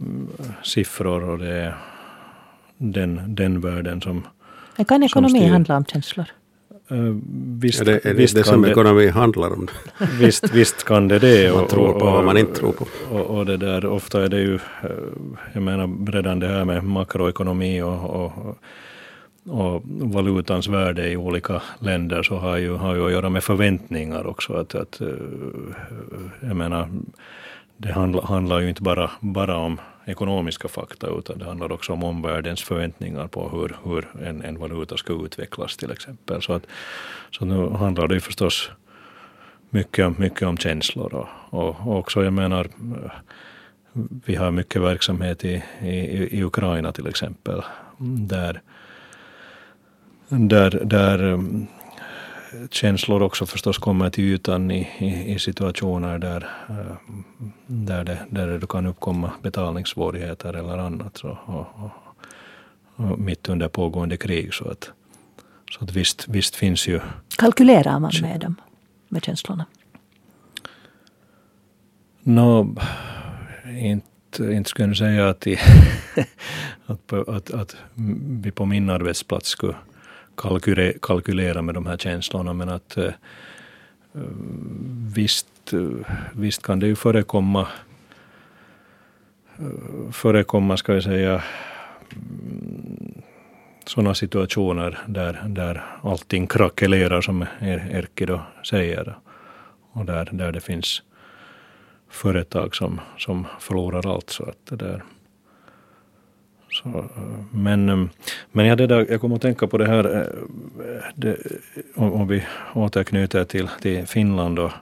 [0.00, 0.28] mm,
[0.62, 1.76] siffror och det är
[2.76, 4.26] den, den världen som...
[4.76, 6.26] Men kan ekonomi handla om känslor?
[6.92, 7.16] Uh,
[7.60, 9.68] visst, är det är visst det som det, ekonomi handlar om?
[10.20, 11.52] Visst, visst kan det det.
[11.52, 12.86] man och, tror på och, vad man inte tror på.
[13.10, 14.90] Och, och, det där, ofta är det ju, eh,
[15.52, 18.32] jag menar redan det här med makroekonomi och, och,
[19.48, 24.26] och valutans värde i olika länder så har ju, har ju att göra med förväntningar
[24.26, 24.52] också.
[24.52, 25.08] Att, att, eh,
[26.40, 26.88] jag menar,
[27.80, 32.04] det handlar, handlar ju inte bara, bara om ekonomiska fakta utan det handlar också om
[32.04, 36.42] omvärldens förväntningar på hur, hur en, en valuta ska utvecklas till exempel.
[36.42, 36.66] Så, att,
[37.30, 38.70] så nu handlar det ju förstås
[39.70, 42.68] mycket, mycket om känslor och, och, och också jag menar
[44.24, 47.62] vi har mycket verksamhet i, i, i Ukraina till exempel
[48.28, 48.60] där,
[50.28, 51.38] där, där
[52.70, 56.96] känslor också förstås kommer till ytan i, i, i situationer där, eh,
[57.66, 61.16] där, det, där det kan uppkomma betalningssvårigheter eller annat.
[61.16, 61.90] Så, och, och,
[62.96, 64.54] och mitt under pågående krig.
[64.54, 64.90] Så att,
[65.70, 67.00] så att visst, visst finns ju...
[67.38, 68.56] Kalkylerar man med dem,
[69.08, 69.66] med känslorna?
[72.22, 72.76] No,
[73.66, 75.58] inte, inte skulle jag säga att, i,
[76.86, 77.76] att, att, att
[78.42, 79.74] vi på min arbetsplats skulle
[80.40, 83.12] kalkylera, kalkylera med de här känslorna men att eh,
[85.14, 85.80] visst, eh,
[86.32, 87.68] visst kan det ju förekomma
[89.58, 91.42] eh, förekomma, ska jag säga,
[92.12, 93.22] mm,
[93.86, 99.18] sådana situationer där, där allting krackelerar som Erkki då säger.
[99.92, 101.02] Och där, där det finns
[102.10, 104.30] företag som, som förlorar allt.
[104.30, 105.04] Så att det där,
[106.72, 107.04] så, eh,
[107.52, 108.04] men, eh,
[108.52, 111.36] men ja, det där, jag kommer att tänka på det här, eh, det,
[111.94, 114.72] om, om vi återknyter till, till Finland och,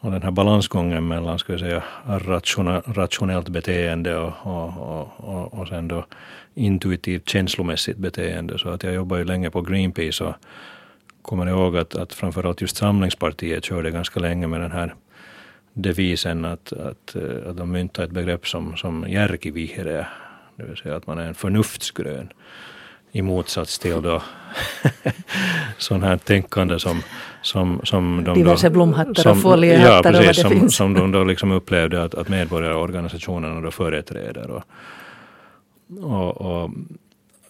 [0.00, 1.82] och den här balansgången mellan ska jag säga,
[2.86, 6.06] rationellt beteende och, och, och, och, sen då
[6.54, 8.58] intuitivt känslomässigt beteende.
[8.58, 10.34] Så att jag jobbar ju länge på Greenpeace och
[11.22, 14.94] kommer ihåg att, att framförallt just Samlingspartiet körde ganska länge med den här
[15.72, 17.16] devisen att, att,
[17.46, 20.06] att de myntade ett begrepp som, som järkivihreä,
[20.56, 22.32] det vill säga att man är en förnuftsgrön
[23.12, 24.22] i motsats till då
[25.78, 27.02] sån här tänkande som,
[27.42, 30.76] som, som de Diverse blomhattar och foliehattar ja, precis, och vad det som, finns.
[30.76, 34.50] Som de då liksom upplevde att, att medborgarorganisationerna då företräder.
[34.50, 34.64] Och,
[36.02, 36.70] och, och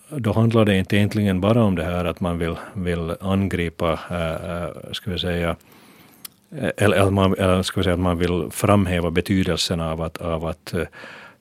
[0.09, 4.93] då handlar det inte egentligen bara om det här att man vill, vill angripa, äh,
[4.93, 5.57] ska vi säga,
[6.77, 10.47] eller, eller, man, eller ska vi säga att man vill framhäva betydelsen av att, av
[10.47, 10.75] att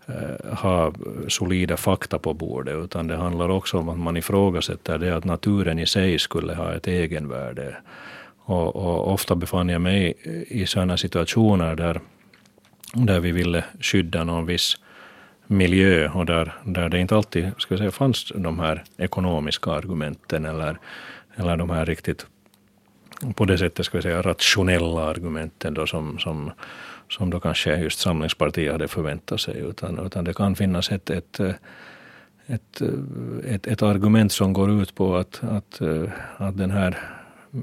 [0.08, 0.94] Eh, ha
[1.28, 5.80] solida fakta på bordet, utan det handlar också om att man ifrågasätter det att naturen
[5.80, 7.78] i sig skulle ha ett egenvärde.
[8.46, 10.14] Och, och ofta befann jag mig
[10.48, 12.02] i sådana situationer där,
[12.94, 14.78] där vi ville skydda någon viss
[15.48, 20.46] miljö och där, där det inte alltid ska jag säga, fanns de här ekonomiska argumenten
[20.46, 20.78] eller,
[21.36, 22.26] eller de här riktigt
[23.36, 26.52] på det sättet ska säga rationella argumenten då som, som,
[27.10, 29.58] som då kanske just Samlingspartiet hade förväntat sig.
[29.60, 31.40] Utan, utan det kan finnas ett, ett,
[32.48, 32.82] ett,
[33.48, 35.82] ett, ett argument som går ut på att, att,
[36.38, 36.98] att den här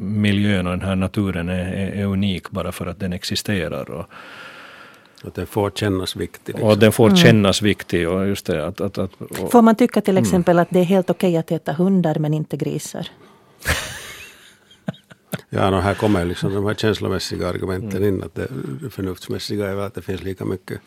[0.01, 3.91] miljön och den här naturen är, är unik bara för att den existerar.
[3.91, 4.07] Och,
[5.25, 6.53] att den får kännas viktig.
[6.53, 6.69] Liksom.
[6.69, 7.17] Och den får mm.
[7.17, 8.09] kännas viktig.
[8.09, 10.23] Och just det, att, att, att, och, får man tycka till mm.
[10.23, 10.63] exempel mm.
[10.63, 13.07] att det är helt okej att äta hundar men inte grisar?
[15.49, 18.15] ja, no, här kommer liksom de här känslomässiga argumenten mm.
[18.15, 18.23] in.
[18.23, 18.49] Att det
[18.91, 20.81] förnuftsmässiga är väl att det finns lika mycket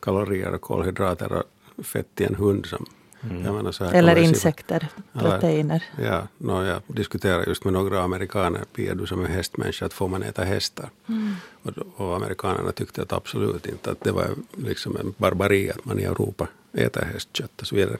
[0.00, 2.86] kalorier och kolhydrater och fett i en hund som
[3.22, 3.66] Mm.
[3.80, 5.84] Eller insekter, proteiner.
[6.02, 10.08] Ja, no, jag diskuterade just med några amerikaner, Pia du som är hästmänniska, att får
[10.08, 10.90] man äta hästar?
[11.08, 11.34] Mm.
[11.62, 15.98] Och, och, amerikanerna tyckte att absolut inte, att det var liksom en barbari att man
[15.98, 17.96] i Europa äter hästkött och så vidare.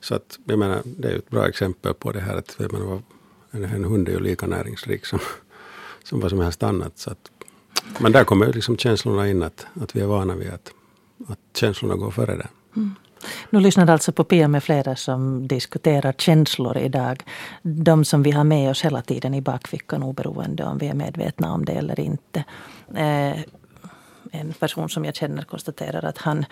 [0.00, 3.02] Så att, jag menar, det är ett bra exempel på det här att jag menar,
[3.50, 5.18] en, en hund är ju lika näringsrik som,
[6.04, 6.98] som vad som helst annat.
[6.98, 7.30] Så att,
[7.98, 10.72] men där kommer liksom känslorna in, att, att vi är vana vid att,
[11.28, 12.48] att känslorna går före det.
[12.76, 12.94] Mm.
[13.50, 17.22] Nu lyssnade alltså på Pia med flera som diskuterar känslor idag.
[17.62, 21.52] De som vi har med oss hela tiden i bakfickan oberoende om vi är medvetna
[21.52, 22.44] om det eller inte.
[22.94, 23.40] Eh,
[24.32, 26.44] en person som jag känner konstaterar att han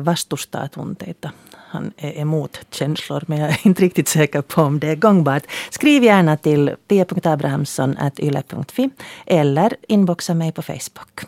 [0.00, 1.30] vastustaa tunteita.
[1.54, 5.42] Han är emot känslor men jag är inte riktigt säker på om det är gångbart.
[5.70, 8.90] Skriv gärna till pia.abrahamsson.yle.fi
[9.26, 11.20] eller inboxa mig på Facebook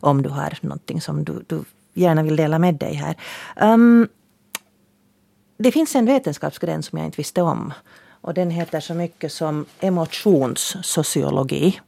[0.00, 3.16] om du har någonting som du, du gärna vill dela med dig här.
[3.60, 4.08] Um,
[5.58, 7.72] det finns en vetenskapsgren som jag inte visste om.
[8.20, 11.80] Och den heter så mycket som emotionssociologi.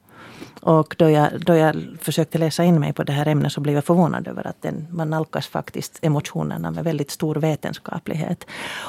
[0.60, 3.74] Och då jag, då jag försökte läsa in mig på det här ämnet så blev
[3.74, 8.46] jag förvånad över att den, man nalkas faktiskt emotionerna med väldigt stor vetenskaplighet.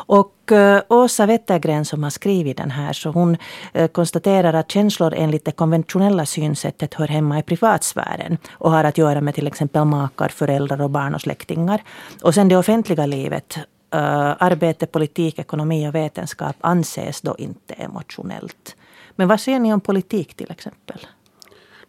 [0.07, 3.37] Och uh, Åsa Wettergren som har skrivit den här, så hon
[3.77, 8.97] uh, konstaterar att känslor enligt det konventionella synsättet hör hemma i privatsfären och har att
[8.97, 11.83] göra med till exempel makar, föräldrar och barn och släktingar.
[12.21, 13.57] Och sen det offentliga livet
[13.95, 18.75] Uh, arbete, politik, ekonomi och vetenskap anses då inte emotionellt.
[19.15, 21.07] Men vad säger ni om politik till exempel?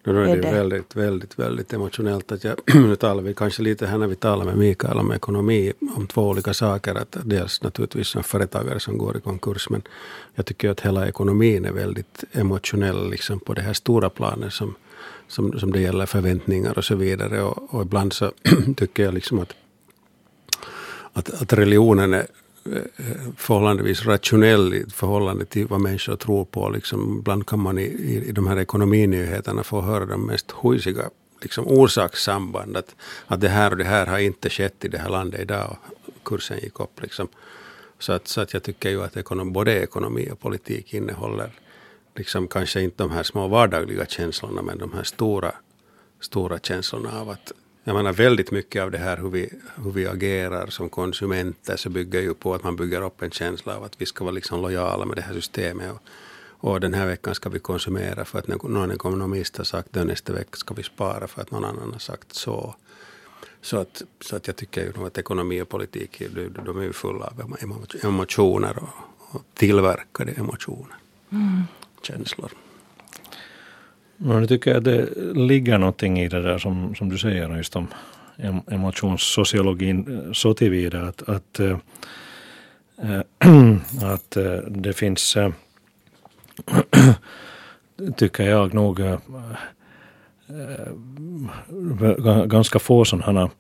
[0.07, 2.33] Nu är det, det väldigt, väldigt, väldigt emotionellt.
[2.33, 5.73] Att jag, nu talar vi kanske lite här när vi talar med Mikael om ekonomi,
[5.97, 6.95] om två olika saker.
[6.95, 9.83] Att dels naturligtvis som företagare som går i konkurs, men
[10.35, 14.75] jag tycker att hela ekonomin är väldigt emotionell liksom på det här stora planet som,
[15.29, 17.43] som, som det gäller förväntningar och så vidare.
[17.43, 18.33] Och, och ibland så
[18.77, 19.55] tycker jag liksom att,
[21.13, 22.27] att, att religionen är
[23.37, 26.69] förhållandevis rationell i förhållande till vad människor tror på.
[26.69, 31.11] Liksom, ibland kan man i, i, i de här ekonominyheterna få höra de mest hojsiga
[31.41, 32.77] liksom, orsakssamband.
[32.77, 32.95] Att,
[33.27, 35.77] att det här och det här har inte skett i det här landet idag.
[36.07, 37.03] Och kursen gick upp.
[37.03, 37.29] Liksom.
[37.99, 41.51] Så, att, så att jag tycker ju att ekonom, både ekonomi och politik innehåller
[42.17, 45.53] liksom, kanske inte de här små vardagliga känslorna men de här stora,
[46.21, 47.53] stora känslorna av att
[47.85, 49.51] jag menar väldigt mycket av det här hur vi,
[49.85, 53.77] hur vi agerar som konsumenter så bygger ju på att man bygger upp en känsla
[53.77, 55.93] av att vi ska vara liksom lojala med det här systemet.
[55.93, 56.01] Och,
[56.71, 60.33] och den här veckan ska vi konsumera för att någon ekonomist har sagt det nästa
[60.33, 62.75] vecka ska vi spara för att någon annan har sagt så.
[63.61, 66.23] Så att, så att jag tycker ju att ekonomi och politik
[66.65, 67.57] de är ju fulla av
[68.03, 68.89] emotioner och,
[69.37, 70.97] och tillverkade emotioner.
[71.31, 71.63] Mm.
[72.03, 72.51] Känslor.
[74.25, 77.77] Nu tycker jag att det ligger någonting i det där som, som du säger just
[77.77, 77.89] om
[78.71, 81.79] emotionssociologin eh, så tillvida att, att, äh,
[84.13, 85.51] att äh, det finns, äh,
[88.17, 89.01] tycker jag nog,
[92.47, 93.51] ganska få sådana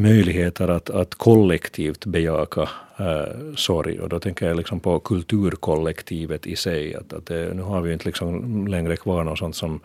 [0.00, 4.00] möjligheter att, att kollektivt bejaka äh, sorg.
[4.00, 6.94] Och då tänker jag liksom på kulturkollektivet i sig.
[6.94, 9.80] Att, att det, nu har vi inte liksom längre kvar något sånt som,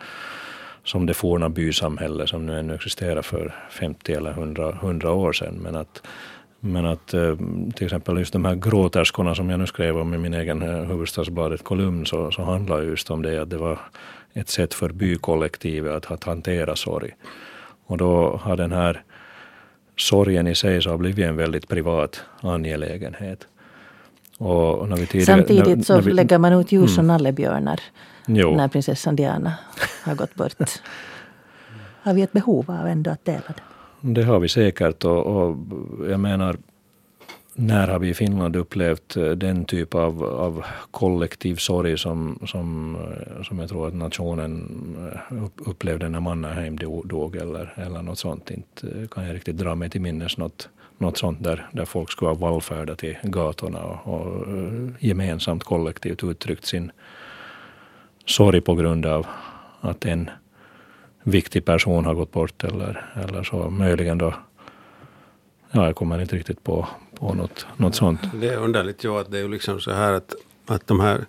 [0.84, 5.54] som det forna bysamhälle som nu ännu existerar för 50 eller 100, 100 år sedan.
[5.62, 6.02] Men att,
[6.60, 7.36] men att eh,
[7.74, 10.84] till exempel just de här gråterskorna som jag nu skrev om i min egen eh,
[10.84, 13.78] Hufvudstadsbladet-kolumn så, så handlar just om det att det var
[14.34, 17.10] ett sätt för bykollektivet att, att hantera sorg.
[17.86, 19.02] Och då har den här
[19.96, 23.46] sorgen i sig så har blivit en väldigt privat angelägenhet.
[24.38, 27.06] Och när vi tidigare, Samtidigt när, så när vi, lägger man ut ljus som mm.
[27.06, 27.80] nallebjörnar
[28.26, 29.54] när prinsessan Diana
[30.04, 30.52] har gått bort.
[32.02, 33.62] Har vi ett behov av ändå att dela det?
[34.00, 35.56] Det har vi säkert och, och
[36.10, 36.56] jag menar
[37.58, 42.96] när har vi i Finland upplevt eh, den typ av, av kollektiv sorg som, som,
[42.96, 44.68] eh, som jag tror att nationen
[45.30, 48.50] eh, upplevde när Mannerheim dog eller, eller något sånt.
[48.50, 52.28] Inte kan jag riktigt dra mig till minnes något, något sånt där, där folk skulle
[52.28, 54.46] ha vallfärdat till gatorna och, och
[54.98, 56.90] gemensamt kollektivt uttryckt sin
[58.26, 59.26] sorg på grund av
[59.80, 60.30] att en
[61.22, 63.70] viktig person har gått bort eller, eller så.
[63.70, 64.34] Möjligen då
[65.70, 68.20] ja, jag kommer inte riktigt på, på något, något sånt.
[68.34, 70.34] Det är underligt ju att det är ju liksom så här att,
[70.66, 71.26] att de här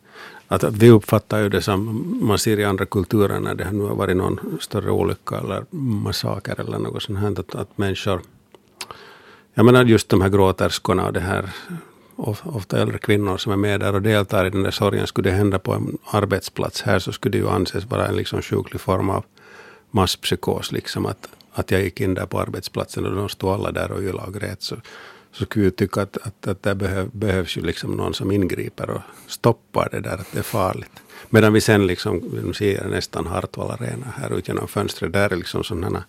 [0.47, 3.71] att, att vi uppfattar ju det som man ser i andra kulturer när det har
[3.71, 7.39] nu har varit någon större olycka eller massaker eller något sånt här.
[7.39, 8.21] Att, att människor,
[9.54, 11.50] jag menar just de här gråterskorna och det här
[12.43, 15.08] ofta äldre kvinnor som är med där och deltar i den där sorgen.
[15.08, 18.41] Skulle det hända på en arbetsplats här så skulle det ju anses vara en liksom
[18.41, 19.26] sjuklig form av
[19.91, 20.71] masspsykos.
[20.71, 24.02] Liksom att, att jag gick in där på arbetsplatsen och de stod alla där och
[24.02, 24.62] ylade och grät.
[24.62, 24.76] Så,
[25.32, 28.89] så skulle jag tycka att, att, att det behöv, behövs ju liksom någon som ingriper
[28.89, 30.91] och stoppar det där, att det är farligt.
[31.30, 32.22] Medan vi sen liksom,
[32.54, 36.04] ser nästan Hartwall Arena här ut genom fönstret, där är liksom sådana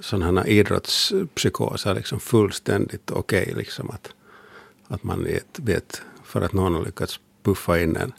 [0.00, 3.42] sådana idrottspsykoser liksom fullständigt okej.
[3.42, 4.10] Okay, liksom att,
[4.88, 8.12] att man vet, vet, för att någon har lyckats puffa in en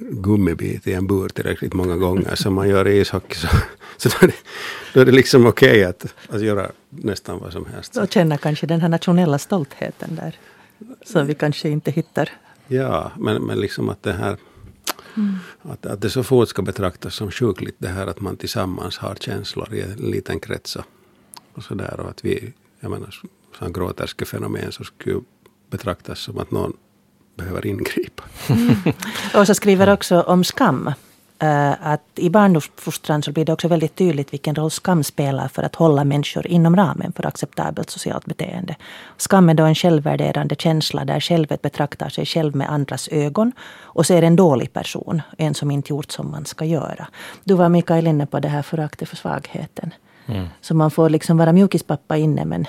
[0.00, 3.34] gummibit i en bur tillräckligt många gånger som man gör i ishockey.
[3.34, 3.48] Så,
[3.96, 4.36] så då, är det,
[4.94, 7.96] då är det liksom okej okay att, att göra nästan vad som helst.
[7.96, 10.38] Och känna kanske den här nationella stoltheten där.
[11.04, 12.30] Som vi kanske inte hittar.
[12.68, 14.36] Ja, men, men liksom att det här
[15.16, 15.34] Mm.
[15.62, 19.14] Att, att det så fort ska betraktas som sjukligt det här att man tillsammans har
[19.14, 20.84] känslor i en liten krets och,
[21.54, 22.00] och sådär.
[22.00, 23.14] Och att vi, jag menar,
[23.58, 25.20] som gråterskefenomen så skulle
[25.70, 26.76] betraktas som att någon
[27.40, 28.22] behöver ingripa.
[28.48, 28.76] Mm.
[29.34, 30.92] Åsa skriver också om skam.
[31.42, 35.62] Uh, att i barndomsfostran så blir det också väldigt tydligt vilken roll skam spelar för
[35.62, 38.76] att hålla människor inom ramen för acceptabelt socialt beteende.
[39.16, 44.06] Skam är då en självvärderande känsla där självet betraktar sig själv med andras ögon och
[44.06, 47.08] ser en dålig person, en som inte gjort som man ska göra.
[47.44, 49.94] Du var Mikael inne på det här föraktet för svagheten.
[50.26, 50.46] Mm.
[50.60, 52.66] Så man får liksom vara mjukispappa inne men,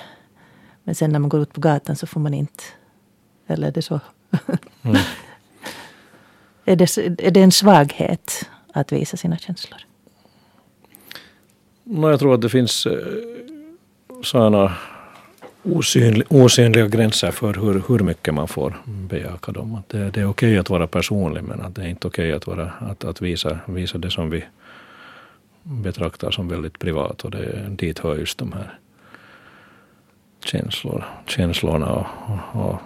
[0.83, 2.63] men sen när man går ut på gatan så får man inte.
[3.47, 3.99] Eller är det så
[4.83, 5.01] Mm.
[6.65, 9.79] är, det, är det en svaghet att visa sina känslor?
[11.83, 12.93] No, jag tror att det finns eh,
[14.23, 14.73] sådana
[15.63, 19.75] osynliga, osynliga gränser för hur, hur mycket man får bejaka dem.
[19.75, 22.35] Att det, det är okej okay att vara personlig men att det är inte okej
[22.35, 24.43] okay att, att, att visa, visa det som vi
[25.63, 27.21] betraktar som väldigt privat.
[27.21, 28.79] Och det, dit hör just de här
[30.45, 32.05] känslor, känslorna och,
[32.53, 32.81] och, och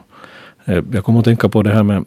[0.66, 2.06] Eh, jag kommer att tänka på det här med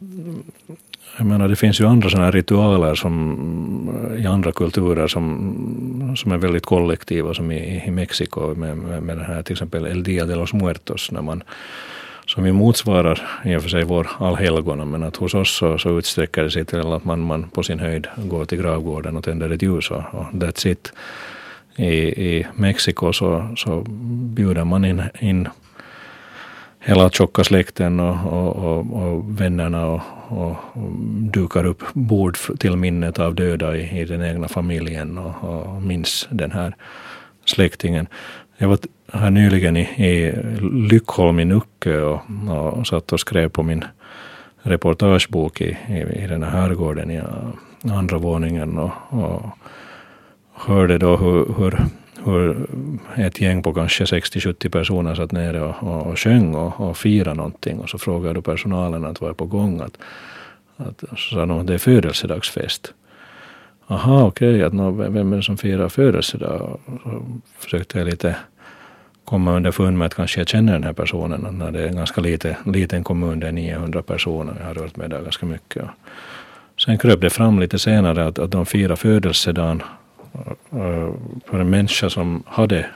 [1.18, 6.32] jag menar, det finns ju andra sådana ritualer som, eh, i andra kulturer som, som
[6.32, 10.02] är väldigt kollektiva, som i, i Mexiko med, med, med den här till exempel El
[10.02, 11.42] Dia de los Muertos, när man,
[12.26, 15.98] som ju motsvarar i och för sig vår allhelgona, men att hos oss så, så
[15.98, 19.50] utsträcker det sig till att man, man på sin höjd går till gravgården och tänder
[19.50, 20.92] ett ljus och, och that's it.
[21.76, 21.88] I,
[22.28, 23.84] i Mexiko så, så
[24.34, 25.48] bjuder man in, in
[26.80, 30.56] hela tjocka släkten och, och, och, och vännerna och, och,
[31.32, 36.28] dukar upp bord till minnet av döda i, i den egna familjen och, och minns
[36.30, 36.76] den här
[37.44, 38.06] släktingen.
[38.58, 38.78] Jag var
[39.12, 40.32] här nyligen i, i
[40.90, 42.20] Lyckholm i Nuckö och,
[42.50, 43.84] och satt och skrev på min
[44.62, 49.42] reportagebok i, i, i den här herrgården i eh, andra våningen och, och
[50.54, 51.78] hörde då hur, hur
[52.24, 52.66] hur
[53.16, 57.36] ett gäng på kanske 60-70 personer satt nere och, och, och sjöng och, och firade
[57.36, 59.80] någonting och så frågade du personalen att vad är på gång.
[59.80, 59.98] Att,
[60.76, 62.92] att, så sa de att det är födelsedagsfest.
[63.86, 66.80] Aha, okej, okay, vem är det som firar födelsedag?
[66.86, 67.22] Så
[67.58, 68.36] försökte jag lite
[69.24, 71.58] komma underfund med att kanske jag känner den här personen.
[71.58, 74.96] När det är en ganska lite, liten kommun, det är 900 personer, jag har rört
[74.96, 75.84] mig där ganska mycket.
[76.84, 79.82] Sen kröp det fram lite senare att, att de firar födelsedagen
[81.46, 82.86] för en människa som hade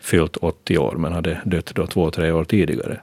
[0.00, 3.00] fyllt 80 år men hade dött då två, tre år tidigare.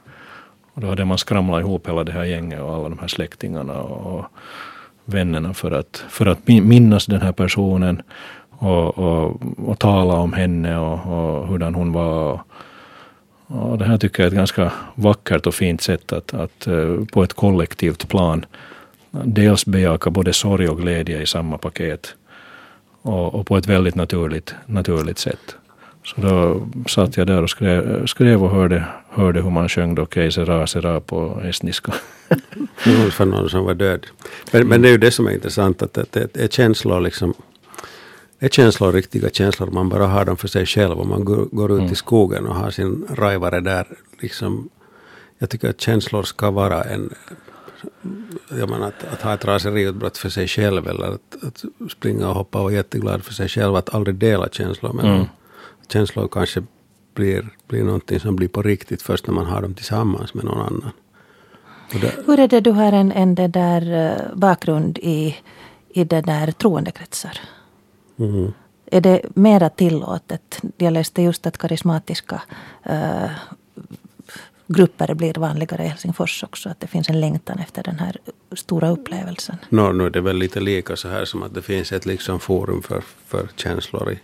[0.73, 3.81] Och då hade man skramlat ihop hela det här gänget och alla de här släktingarna
[3.81, 4.25] och
[5.05, 8.01] vännerna för att, för att minnas den här personen
[8.49, 12.41] och, och, och tala om henne och, och hurdan hon var.
[13.47, 17.05] Och det här tycker jag är ett ganska vackert och fint sätt att, att eh,
[17.13, 18.45] på ett kollektivt plan
[19.11, 22.15] dels bejaka både sorg och glädje i samma paket
[23.01, 25.55] och, och på ett väldigt naturligt, naturligt sätt.
[26.03, 30.05] Så då satt jag där och skrev, skrev och hörde, hörde hur man sjöng då
[30.05, 31.93] Que sera sera på estniska.
[33.11, 34.05] för någon som var död.
[34.51, 37.33] Men, men det är ju det som är intressant att det är känslor liksom
[38.39, 41.71] är känslor riktiga känslor, man bara har dem för sig själv och man går, går
[41.71, 41.91] ut mm.
[41.91, 43.87] i skogen och har sin rajvare där.
[44.19, 44.69] Liksom,
[45.37, 47.13] jag tycker att känslor ska vara en...
[48.49, 52.35] Jag menar att, att ha ett raseriutbrott för sig själv eller att, att springa och
[52.35, 54.93] hoppa och vara jätteglad för sig själv, att aldrig dela känslor.
[54.93, 55.25] Men mm.
[55.87, 56.63] känslor kanske
[57.13, 60.61] blir, blir någonting som blir på riktigt först när man har dem tillsammans med någon
[60.61, 60.91] annan.
[62.25, 65.37] Hur är det, du har en, en det där eh, bakgrund i,
[65.89, 67.39] i det där troendekretsar?
[68.19, 68.53] Mm.
[68.85, 70.61] Är det mera tillåtet?
[70.77, 72.41] Jag läste just att karismatiska
[72.83, 73.29] äh,
[74.73, 76.69] grupper blir vanligare i Helsingfors också.
[76.69, 78.17] Att det finns en längtan efter den här
[78.51, 79.57] stora upplevelsen.
[79.69, 82.39] No, nu är det väl lite lika så här som att det finns ett liksom
[82.39, 84.19] forum för, för känslor i,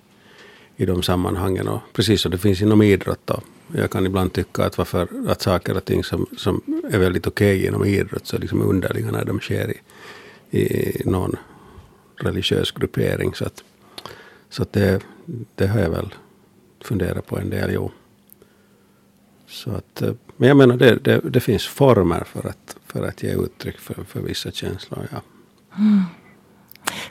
[0.76, 1.68] i de sammanhangen.
[1.68, 3.22] Och precis som det finns inom idrott.
[3.26, 3.42] Då.
[3.76, 7.58] Jag kan ibland tycka att, varför, att saker och ting som, som är väldigt okej
[7.58, 9.74] okay inom idrott så är liksom underliga när de sker
[10.50, 11.36] i, i någon
[12.18, 13.34] religiös gruppering.
[13.34, 13.64] Så att,
[14.50, 15.02] så det,
[15.56, 16.14] det har jag väl
[16.82, 17.92] funderat på en del, jo.
[19.56, 23.24] Så att, eh, men jag menar, det, det, det, finns former för att, för att
[23.24, 25.08] ge uttryck för, för vissa känslor.
[25.12, 25.22] Ja.
[25.78, 26.04] Mm.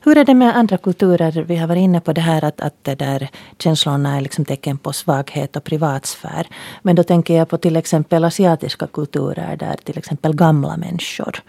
[0.02, 1.44] Hur är det med andra kulturer?
[1.48, 3.28] Vi har varit inne på det här att, att det där
[3.58, 6.46] känslorna är liksom tecken på svaghet och privatsfär.
[6.82, 11.42] Men då tänker jag på till exempel asiatiska kulturer där till exempel gamla människor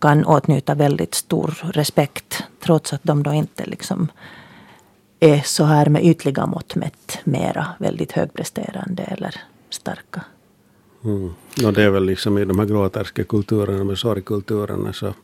[0.00, 4.08] kan åtnjuta väldigt stor respekt trots att de då inte liksom
[5.20, 9.34] är så här med ytliga mått mätt mera väldigt högpresterande eller
[9.70, 10.24] starka.
[11.04, 11.30] Mm.
[11.62, 15.14] No, det är väl liksom i de här gråterska kulturerna med sorgkulturerna så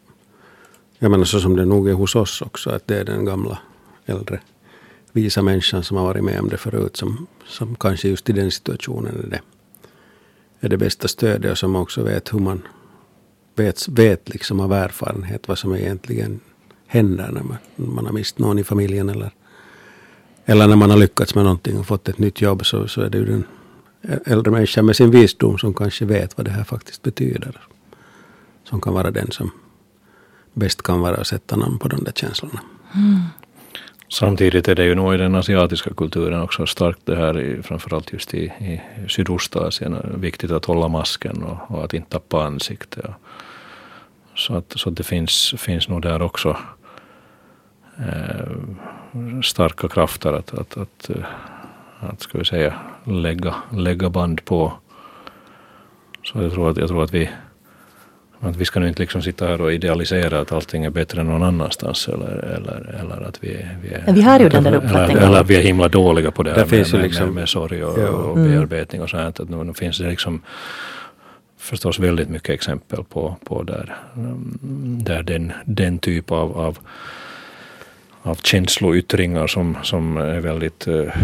[0.98, 3.58] jag menar så som det nog är hos oss också att det är den gamla
[4.06, 4.40] äldre
[5.12, 8.50] visa människan som har varit med om det förut som, som kanske just i den
[8.50, 9.40] situationen är det,
[10.60, 12.62] är det bästa stödet och som också vet hur man
[13.54, 16.40] vet, vet liksom av erfarenhet vad som egentligen
[16.86, 19.30] händer när man, man har mist någon i familjen eller
[20.44, 23.10] eller när man har lyckats med någonting och fått ett nytt jobb så, så är
[23.10, 23.44] det ju den
[24.02, 27.60] äldre människa med sin visdom som kanske vet vad det här faktiskt betyder.
[28.64, 29.50] Som kan vara den som
[30.52, 32.60] bäst kan vara att sätta namn på de där känslorna.
[32.94, 33.20] Mm.
[34.08, 38.12] Samtidigt är det ju nog i den asiatiska kulturen också starkt det här, i, framförallt
[38.12, 43.10] just i, i Sydostasien, viktigt att hålla masken och, och att inte tappa ansiktet.
[44.34, 46.56] Så, att, så att det finns, finns nog där också
[47.98, 51.24] eh, starka krafter att, att, att, eh,
[52.00, 52.74] att ska vi säga,
[53.04, 54.72] lägga, lägga band på.
[56.24, 57.30] Så jag tror att, jag tror att vi
[58.42, 61.26] att vi ska nu inte liksom sitta här och idealisera att allting är bättre än
[61.26, 64.12] någon annanstans eller, eller, eller att vi, vi är...
[64.12, 65.16] Vi har ju den där uppfattningen.
[65.16, 67.48] Eller, eller att vi är himla dåliga på det här med, med, liksom, med, med
[67.48, 68.08] sorg och, ja.
[68.08, 68.50] och mm.
[68.50, 69.40] bearbetning och sånt.
[69.40, 70.42] Att nu, nu finns det liksom
[71.58, 73.96] förstås väldigt mycket exempel på, på där,
[75.04, 76.78] där den, den typ av, av
[78.22, 81.14] av känsloyttringar som, som är väldigt eh,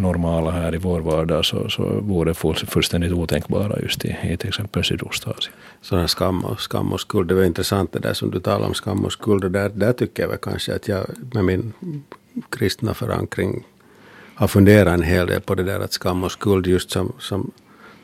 [0.00, 4.84] normala här i vår vardag så, så vore fullständigt otänkbara just i, i till exempel
[4.84, 5.54] Sydostasien.
[5.80, 8.74] Sådana skam och, skam och skuld, det var intressant det där som du talade om
[8.74, 11.72] skam och skuld och där, där tycker jag väl kanske att jag med min
[12.50, 13.66] kristna förankring
[14.34, 17.50] har funderat en hel del på det där att skam och skuld just som, som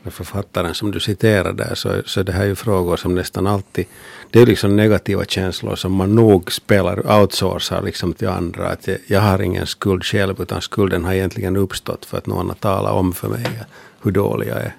[0.03, 3.47] med författaren som du citerar där så, så det här är ju frågor som nästan
[3.47, 3.85] alltid,
[4.31, 8.67] det är liksom negativa känslor som man nog spelar, outsourcar liksom till andra.
[8.67, 12.47] Att jag, jag har ingen skuld själv utan skulden har egentligen uppstått för att någon
[12.47, 13.45] har talat om för mig
[14.01, 14.75] hur dålig jag är.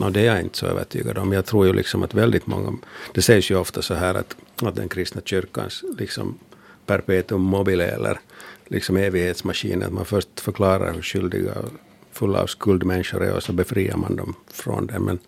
[0.00, 1.32] Och det är jag inte så övertygad om.
[1.32, 2.78] Jag tror ju liksom att väldigt många,
[3.14, 6.38] det sägs ju ofta så här att, att den kristna kyrkans liksom
[6.86, 8.20] perpetuum mobile eller
[8.66, 11.70] liksom evighetsmaskin, att man först förklarar hur skyldiga och
[12.12, 14.98] fulla av skuld människor är och så befriar man dem från det.
[14.98, 15.18] Men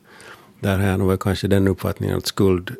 [0.60, 2.76] där har jag nog kanske den uppfattningen att skuld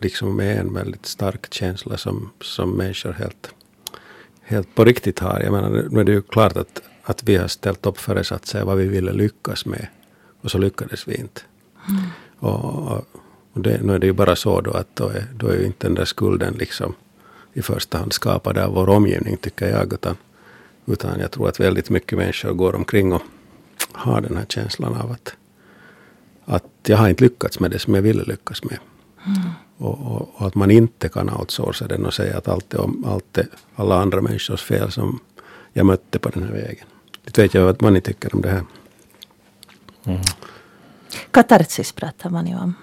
[0.00, 3.50] liksom är en väldigt stark känsla som, som människor helt,
[4.42, 5.40] helt på riktigt har.
[5.40, 8.76] Jag menar, nu är det ju klart att, att vi har ställt upp föresatser vad
[8.76, 9.86] vi ville lyckas med
[10.40, 11.40] och så lyckades vi inte.
[11.88, 12.02] Mm.
[12.38, 13.06] Och,
[13.52, 15.66] och det, nu är det ju bara så då att då är, då är ju
[15.66, 16.94] inte den där skulden liksom
[17.52, 19.92] i första hand skapad av vår omgivning tycker jag.
[19.92, 20.16] Utan
[20.86, 23.22] Utan jag tror att väldigt mycket människor går omkring och
[23.92, 25.36] har den här känslan av att,
[26.44, 28.78] att jag har inte lyckats med det som jag ville lyckas med.
[29.26, 29.50] Mm.
[29.78, 33.04] Och, och, och, att man inte kan outsourca den och säga att allt är, om,
[33.08, 35.20] allt är alla andra människors fel som
[35.72, 36.86] jag mötte på den här vägen.
[37.24, 38.64] Det vet jag vad man tycker om det här.
[40.04, 40.20] Mm.
[41.30, 42.74] Katarsis pratar man ju om.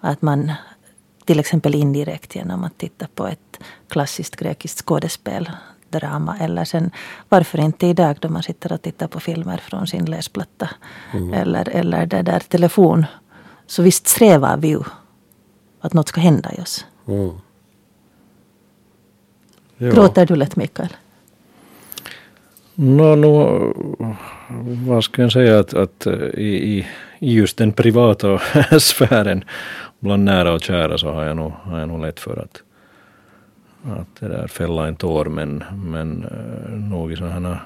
[0.00, 0.52] Att man
[1.24, 5.50] till exempel indirekt genom att titta på ett klassiskt grekiskt skådespel
[5.90, 6.38] drama.
[6.40, 6.90] Eller sen
[7.28, 10.70] varför inte idag då man sitter och tittar på filmer från sin läsplatta.
[11.12, 11.32] Mm.
[11.32, 13.06] Eller, eller det där telefon.
[13.66, 14.82] Så visst strävar vi ju
[15.80, 16.86] att något ska hända i oss.
[17.08, 17.30] Mm.
[19.78, 20.88] Gråter du lätt Mikael?
[22.74, 23.74] No, no,
[24.86, 26.86] vad ska jag säga att, att i,
[27.18, 28.38] i just den privata
[28.80, 29.44] sfären
[30.00, 32.62] bland nära och kära så har jag nog, har jag nog lätt för att,
[33.98, 37.60] att det där fälla en tår men, men uh, nog i sådana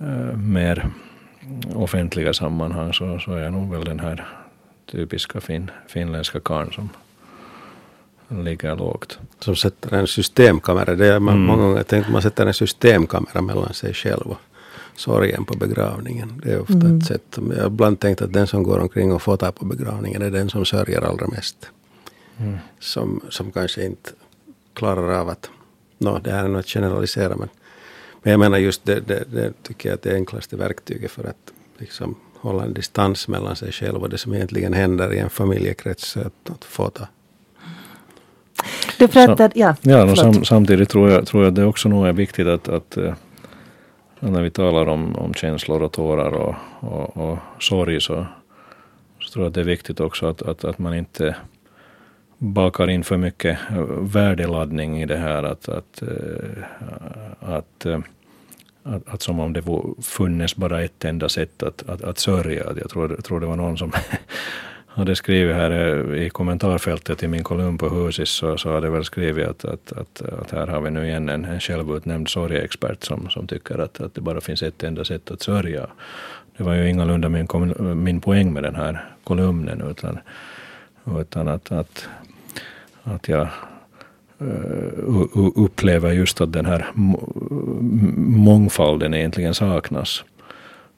[0.00, 0.86] uh, mer
[1.74, 4.26] offentliga sammanhang så, så är jag nog väl den här
[4.90, 6.90] typiska fin, finländska karln som
[8.44, 9.18] ligger lågt.
[9.38, 10.94] Som sätter en systemkamera.
[10.94, 11.46] Det är man mm.
[11.46, 14.38] många gånger tänkt man sätter en systemkamera mellan sig själv och
[14.96, 16.40] sorgen på begravningen.
[16.44, 16.98] Det är ofta mm.
[16.98, 17.38] ett sätt.
[17.50, 20.50] Jag har ibland tänkt att den som går omkring och fotar på begravningen är den
[20.50, 21.70] som sörjer allra mest.
[22.38, 22.58] Mm.
[22.78, 24.10] Som, som kanske inte
[24.74, 25.50] klarar av att,
[25.98, 27.48] no, det här är något generalisera men,
[28.22, 31.52] men jag menar just det, det, det tycker jag är det enklaste verktyget för att
[31.78, 36.16] liksom hålla en distans mellan sig själv och det som egentligen händer i en familjekrets.
[36.16, 37.08] Att, att fota.
[38.98, 39.74] Du pratar, ja.
[39.80, 43.12] ja sam, samtidigt tror jag, tror jag det också nog är viktigt att, att uh,
[44.20, 48.26] när vi talar om, om känslor och tårar och, och, och sorg så,
[49.20, 51.36] så tror jag att det är viktigt också att, att, att man inte
[52.38, 53.58] bakar in för mycket
[54.00, 55.42] värdeladdning i det här.
[55.42, 56.64] Att, att, uh,
[57.40, 57.98] att uh,
[58.82, 59.62] att, att som om det
[60.02, 62.64] funnits bara ett enda sätt att, att, att sörja.
[62.80, 63.92] Jag tror, jag tror det var någon som
[64.86, 69.04] hade skrivit här eh, i kommentarfältet i min kolumn på Husis så, så hade väl
[69.04, 73.30] skrivit att, att, att, att här har vi nu igen en, en självutnämnd sorgeexpert som,
[73.30, 75.86] som tycker att, att det bara finns ett enda sätt att sörja.
[76.56, 77.48] Det var ju ingalunda min,
[78.04, 80.18] min poäng med den här kolumnen utan,
[81.20, 82.08] utan att, att,
[83.02, 83.48] att jag
[84.40, 85.26] Eh,
[85.56, 86.86] upplever just att den här
[88.16, 90.24] mångfalden egentligen saknas.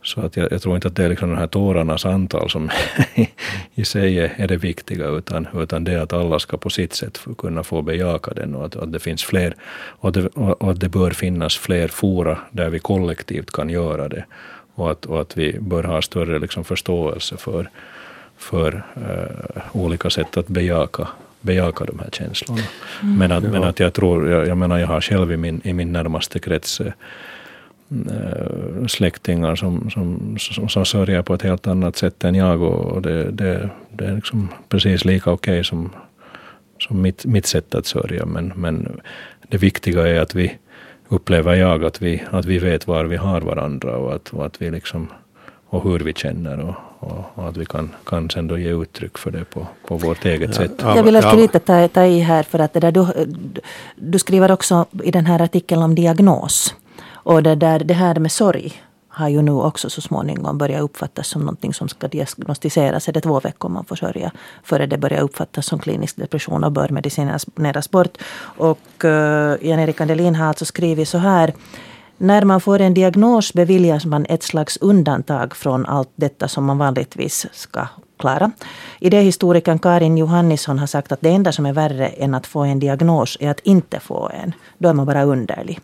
[0.03, 2.71] Så att jag, jag, tror inte att det är liksom de här tårarnas antal som
[3.75, 7.63] i sig är det viktiga, utan, utan det att alla ska på sitt sätt kunna
[7.63, 10.89] få bejaka den och att, att det finns fler, och att det, och att det
[10.89, 14.25] bör finnas fler fora där vi kollektivt kan göra det.
[14.75, 17.71] Och att, och att vi bör ha större liksom förståelse för,
[18.37, 21.09] för uh, olika sätt att bejaka
[21.43, 22.63] bejaka de här känslorna.
[23.03, 23.19] Mm.
[23.19, 25.73] Men, att, men att jag tror, jag, jag menar jag har själv i min, i
[25.73, 26.93] min närmaste krets äh,
[28.87, 33.31] släktingar som, som, som, som sörjer på ett helt annat sätt än jag och det,
[33.31, 35.91] det, det är liksom precis lika okej okay som,
[36.79, 38.27] som mitt, mitt sätt att sörja.
[38.27, 39.01] Men, men
[39.49, 40.59] det viktiga är att vi,
[41.13, 44.63] upplever jag, att vi, att vi vet var vi har varandra och att, och att
[44.63, 45.09] vi liksom,
[45.67, 49.19] och hur vi känner och, och, och, att vi kan, kan sen då ge uttryck
[49.19, 50.73] för det på, på vårt eget ja, sätt.
[50.79, 53.07] Jag vill att lite ta, ta i här för att det där, du,
[53.97, 56.75] du skriver också i den här artikeln om diagnos.
[57.25, 61.29] Och det, där, det här med sorg har ju nu också så småningom börjat uppfattas
[61.29, 63.09] som någonting som ska diagnostiseras.
[63.09, 64.33] Är det två veckor man får sörja
[64.63, 68.19] före det börjar uppfattas som klinisk depression och bör medicineras bort.
[68.41, 69.11] Och uh,
[69.61, 71.53] Jan-Erik Andelin har alltså skrivit så här.
[72.23, 76.79] När man får en diagnos beviljas man ett slags undantag från allt detta som man
[76.79, 77.87] vanligtvis ska
[78.19, 78.51] klara.
[79.01, 82.79] Idéhistorikern Karin Johannisson har sagt att det enda som är värre än att få en
[82.79, 84.53] diagnos är att inte få en.
[84.79, 85.81] Då är man bara underlig.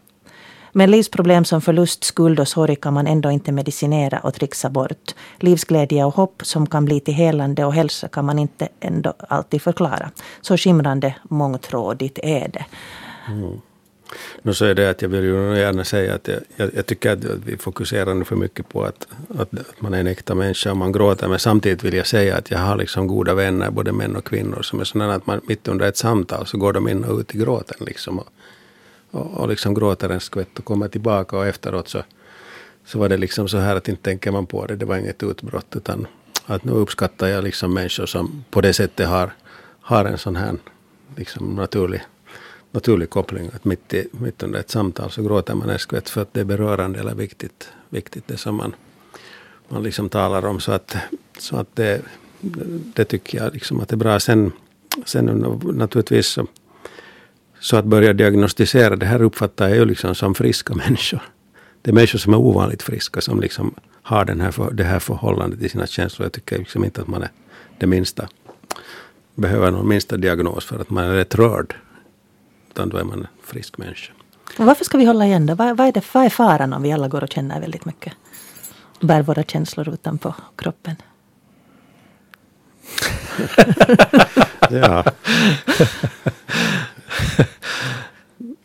[0.73, 5.15] Men livsproblem som förlust, skuld och sorg kan man ändå inte medicinera och trixa bort.
[5.39, 9.63] Livsglädje och hopp som kan bli till helande och hälsa kan man inte ändå alltid
[9.63, 10.11] förklara.
[10.41, 12.65] Så skimrande mångtrådigt är det.
[13.29, 13.61] Mm.
[14.43, 17.13] Nu så är det att jag vill ju gärna säga att jag, jag, jag tycker
[17.13, 20.77] att vi fokuserar nu för mycket på att, att, man är en äkta människa och
[20.77, 21.29] man gråter.
[21.29, 24.63] Men samtidigt vill jag säga att jag har liksom goda vänner, både män och kvinnor,
[24.63, 27.35] som är sådana att man mitt under ett samtal så går de in och ut
[27.35, 27.77] i gråten.
[27.81, 28.29] Liksom, och,
[29.11, 32.03] och, och liksom gråter en skvätt och kommer tillbaka och efteråt så,
[32.87, 34.77] så var det liksom så här att inte tänker man på det.
[34.77, 36.07] Det var inget utbrott utan
[36.47, 39.31] att nu uppskattar jag liksom människor som på det sättet har,
[39.81, 40.55] har en sån här
[41.17, 42.03] liksom naturlig
[42.71, 43.51] naturlig koppling.
[43.55, 46.41] Att mitt, i, mitt under ett samtal så gråter man en skvätt för att det
[46.41, 48.75] är berörande eller viktigt, viktigt det som man,
[49.69, 50.61] man liksom talar om.
[50.61, 50.97] Så att,
[51.39, 52.03] så att det,
[52.95, 54.21] det tycker jag liksom att det är bra.
[54.21, 54.53] Sen,
[55.05, 55.25] sen
[55.75, 56.47] naturligtvis så,
[57.61, 61.21] Så att börja diagnostisera det här uppfattar jag ju liksom som friska människor.
[61.83, 65.63] Det är människor som är ovanligt friska som liksom har den här, det här förhållandet
[65.63, 66.25] i sina känslor.
[66.25, 67.31] Jag tycker liksom inte att man är
[67.79, 68.29] det minsta
[69.39, 71.75] behöver någon minsta diagnos för att man är rätt rörd.
[72.79, 74.13] Utan då är man en frisk människa.
[74.57, 75.55] varför ska vi hålla igen det?
[75.55, 76.15] Vad, vad, är det?
[76.15, 78.13] vad är faran om vi alla går och känner väldigt mycket?
[79.01, 80.97] Bär våra känslor utanpå kroppen?
[84.71, 85.05] ja.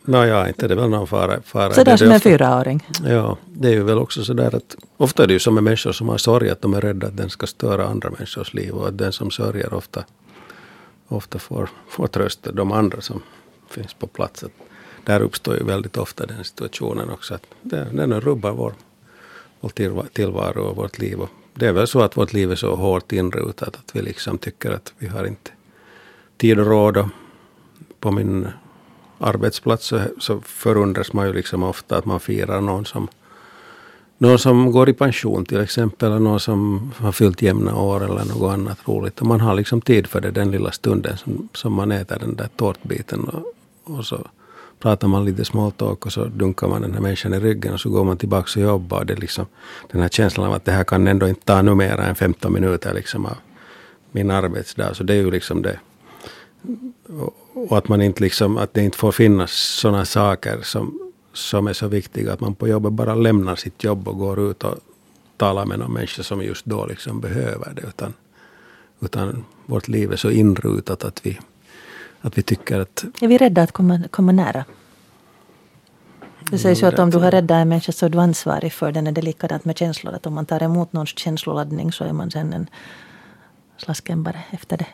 [0.04, 1.42] Nåja, inte det är väl någon fara.
[1.42, 1.74] fara.
[1.74, 2.88] Sådär som en fyraåring.
[3.04, 5.92] Ja, det är ju väl också sådär att ofta är det ju som med människor
[5.92, 8.88] som har sorg att de är rädda att den ska störa andra människors liv och
[8.88, 10.04] att den som sörjer ofta,
[11.08, 13.22] ofta får, får trösta de andra som
[13.74, 14.44] finns på plats.
[14.44, 14.52] Att
[15.04, 18.74] där uppstår ju väldigt ofta den situationen också att den rubbar vår,
[19.60, 21.20] vår tillvaro och vårt liv.
[21.20, 24.38] Och det är väl så att vårt liv är så hårt inrutat att vi liksom
[24.38, 25.50] tycker att vi har inte
[26.36, 27.08] tid och råd.
[28.00, 28.48] på min
[29.18, 33.08] arbetsplats så, så förundras man ju liksom ofta att man firar någon som,
[34.18, 38.24] någon som går i pension till exempel, eller någon som har fyllt jämna år eller
[38.24, 39.20] något annat roligt.
[39.20, 42.36] Och man har liksom tid för det den lilla stunden som, som man äter den
[42.36, 43.24] där tårtbiten.
[43.24, 43.53] Och,
[43.84, 44.26] och så
[44.78, 47.90] pratar man lite småtalk och så dunkar man den här människan i ryggen och så
[47.90, 48.98] går man tillbaka och jobbar.
[48.98, 49.46] Och det är liksom
[49.92, 52.52] den här känslan av att det här kan ändå inte ta nu mer än 15
[52.52, 53.36] minuter liksom av
[54.12, 54.94] min arbetsdag.
[54.94, 55.78] Så det är ju liksom det.
[57.54, 61.72] Och att man inte liksom, att det inte får finnas sådana saker som, som är
[61.72, 64.74] så viktiga att man på jobbet bara lämnar sitt jobb och går ut och
[65.36, 67.82] talar med någon människa som just då liksom behöver det.
[67.88, 68.12] Utan,
[69.00, 71.38] utan vårt liv är så inrutat att vi
[72.24, 73.04] att vi tycker att...
[73.20, 74.64] Är vi rädda att komma, komma nära?
[76.50, 78.92] Det sägs ju att om du har räddat en människa så är du ansvarig för
[78.92, 79.06] den.
[79.06, 80.14] Är det likadant med känslor?
[80.14, 82.66] Att om man tar emot någons känsloladdning så är man sen en
[83.76, 84.86] slaskämbare efter det?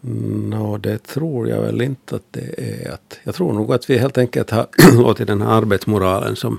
[0.00, 2.92] No, det tror jag väl inte att det är.
[2.92, 6.58] Att, jag tror nog att vi helt enkelt har låtit den här arbetsmoralen som,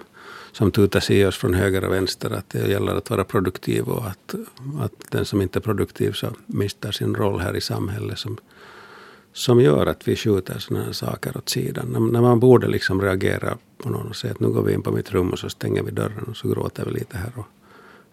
[0.52, 4.08] som tutas i oss från höger och vänster, att det gäller att vara produktiv och
[4.08, 4.36] att,
[4.82, 8.38] att den som inte är produktiv så mister sin roll här i samhället som,
[9.34, 11.86] som gör att vi skjuter sådana här saker åt sidan.
[11.92, 14.82] När, när, man borde liksom reagera på någon och säga att nu går vi in
[14.82, 17.32] på mitt rum och så stänger vi dörren och så gråter vi lite här.
[17.36, 17.46] Och,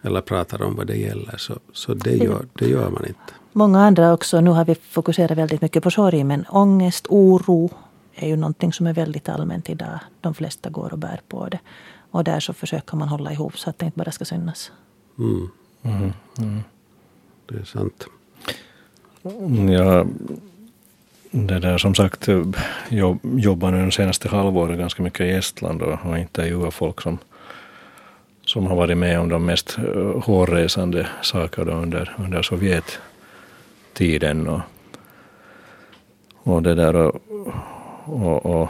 [0.01, 1.37] eller pratar om vad det gäller.
[1.37, 3.33] Så, så det, gör, det gör man inte.
[3.53, 7.69] Många andra också, nu har vi fokuserat väldigt mycket på sorg, men ångest, oro
[8.15, 9.99] är ju någonting som är väldigt allmänt idag.
[10.21, 11.59] De flesta går och bär på det.
[12.11, 14.71] Och där så försöker man hålla ihop så att det inte bara ska synas.
[15.19, 15.49] Mm.
[15.81, 16.13] Mm.
[16.37, 16.59] Mm.
[17.45, 18.05] Det är sant.
[19.71, 20.05] Ja,
[21.31, 22.43] det där som sagt, eh,
[22.89, 27.17] jag jobbar nu de senaste halvåret ganska mycket i Estland och har intervjuat folk som,
[28.45, 34.47] som har varit med om de mest eh, hårresande sakerna under, under Sovjettiden.
[34.47, 34.61] Och,
[36.43, 37.21] och det där och,
[38.05, 38.69] och, och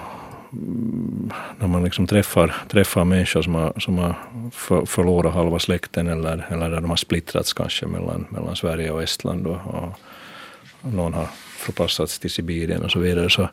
[0.54, 4.16] mm, när man liksom träffar, träffar människor som har, som har
[4.52, 9.04] för, förlorat halva släkten eller, eller där de har splittrats kanske mellan, mellan Sverige och
[9.04, 10.00] Estland och, och
[10.94, 11.28] någon har
[11.62, 13.50] förpassats till Sibirien och så vidare så,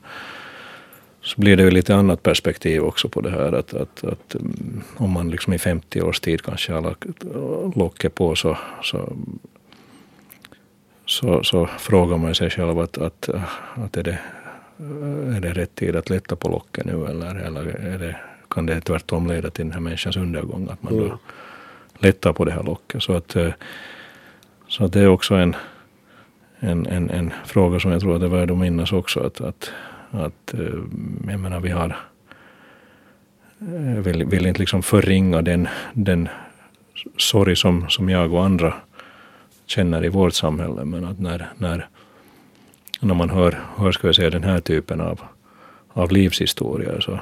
[1.22, 4.82] så blir det ju lite annat perspektiv också på det här att, att, att mm,
[4.96, 6.94] om man liksom i 50 års tid kanske har
[7.78, 9.16] locket på så, så
[11.08, 13.28] så, så frågar man sig själv att, att,
[13.74, 14.18] att är, det,
[15.36, 18.16] är det rätt tid att lätta på locket nu eller, eller är det,
[18.50, 21.08] kan det tvärtom leda till den här människans undergång att man mm.
[21.08, 21.18] då
[21.98, 23.02] lättar på det här locket.
[23.02, 23.36] Så att,
[24.68, 25.56] så att det är också en,
[26.60, 29.20] en, en, en fråga som jag tror att det är värd att minnas också.
[29.20, 29.72] Att, att,
[30.10, 30.60] att eh,
[31.30, 31.96] jag menar vi har
[33.58, 36.28] jag vill, vill inte liksom förringa den, den
[37.16, 38.74] sorg som, som jag och andra
[39.66, 40.84] känner i vårt samhälle.
[40.84, 41.88] Men att när, när,
[43.00, 45.20] när man hör, hör ska jag säga, den här typen av,
[45.92, 47.18] av livshistorier så,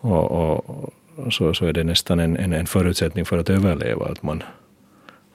[0.00, 0.92] och, och,
[1.32, 4.42] så, så är det nästan en, en, en förutsättning för att överleva att man,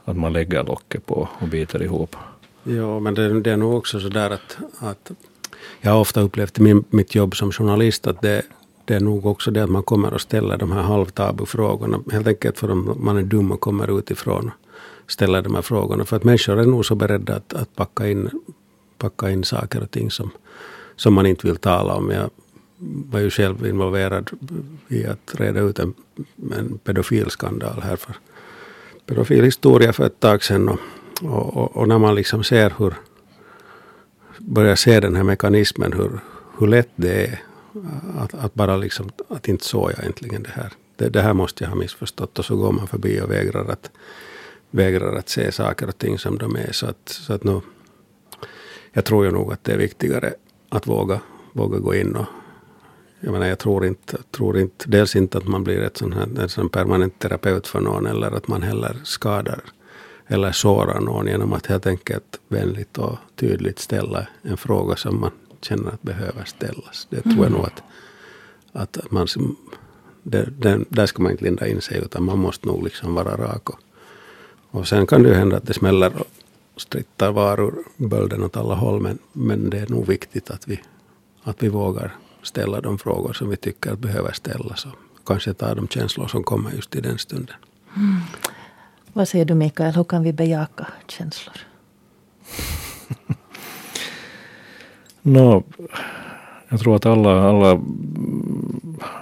[0.05, 2.15] att man lägger locket på och biter ihop.
[2.67, 5.11] Ja, men det, det är nog också så där att, att
[5.81, 8.41] jag har ofta upplevt i min, mitt jobb som journalist att det,
[8.85, 11.99] det är nog också det att man kommer och ställer de här halvtabufrågorna.
[12.11, 14.51] Helt enkelt för att man är dum och kommer utifrån
[15.05, 16.05] och ställer de här frågorna.
[16.05, 18.29] För att människor är nog så beredda att, att packa, in,
[18.97, 20.31] packa in saker och ting som,
[20.95, 22.09] som man inte vill tala om.
[22.09, 22.29] Jag
[23.11, 24.29] var ju själv involverad
[24.87, 25.93] i att reda ut en,
[26.51, 28.15] en pedofilskandal här för
[29.05, 30.69] pedofilhistoria för ett tag sedan.
[30.69, 30.79] Och,
[31.21, 32.93] och, och, och, när man liksom ser hur,
[34.37, 36.19] börjar se den här mekanismen, hur,
[36.59, 37.41] hur lätt det är
[38.17, 40.71] att, att bara liksom, att inte såg jag äntligen det här.
[40.95, 43.91] Det, det, här måste jag ha missförstått och så går man förbi och vägrar att,
[44.71, 46.71] vägrar att se saker och ting som de är.
[46.71, 47.61] Så att, så att nu,
[48.93, 50.33] jag tror ju nog att det är viktigare
[50.69, 51.19] att våga,
[51.53, 52.25] våga gå in och,
[53.19, 56.39] jag menar, jag tror inte, tror inte, dels inte att man blir ett sån här,
[56.39, 59.61] en sån permanent terapeut för någon eller att man heller skadar
[60.27, 65.31] eller sårar någon genom att helt enkelt vänligt och tydligt ställa en fråga som man
[65.61, 67.07] känner att behöver ställas.
[67.09, 67.83] Det tror jag nog att,
[68.71, 69.27] att man,
[70.23, 73.37] det, den, där ska man inte linda in sig utan man måste nog liksom vara
[73.37, 73.69] rak.
[73.69, 73.79] Och,
[74.71, 78.75] och sen kan det ju hända att det smäller och strittar varor bölden åt alla
[78.75, 80.81] håll men, men det är nog viktigt att vi,
[81.43, 85.75] att vi vågar ställa de frågor som vi tycker att behöver ställas och kanske ta
[85.75, 87.55] de känslor som kommer just i den stunden.
[87.95, 88.21] Mm.
[89.17, 91.55] Vad säger du Mikael, hur kan vi bejaka känslor?
[95.21, 95.63] no,
[96.69, 97.81] jag tror att alla, alla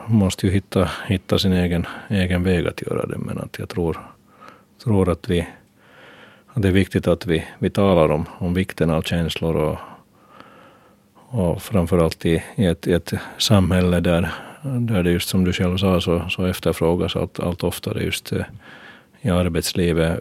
[0.08, 3.18] måste ju hitta, hitta sin egen, egen väg att göra det.
[3.18, 3.98] Men att jag tror,
[4.84, 5.48] tror att, vi,
[6.48, 9.78] att det är viktigt att vi, vi talar om, om vikten av känslor och,
[11.14, 14.32] och framförallt i, i, ett, i ett samhälle där,
[14.62, 18.46] där det just som du själv sa så, så efterfrågas allt, allt oftare just eh,
[19.24, 20.20] i arbetslivet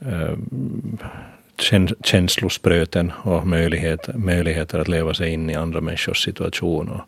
[0.00, 0.38] eh, eh,
[2.04, 6.88] känslospröten och möjlighet, möjligheter att leva sig in i andra människors situation.
[6.88, 7.00] Och,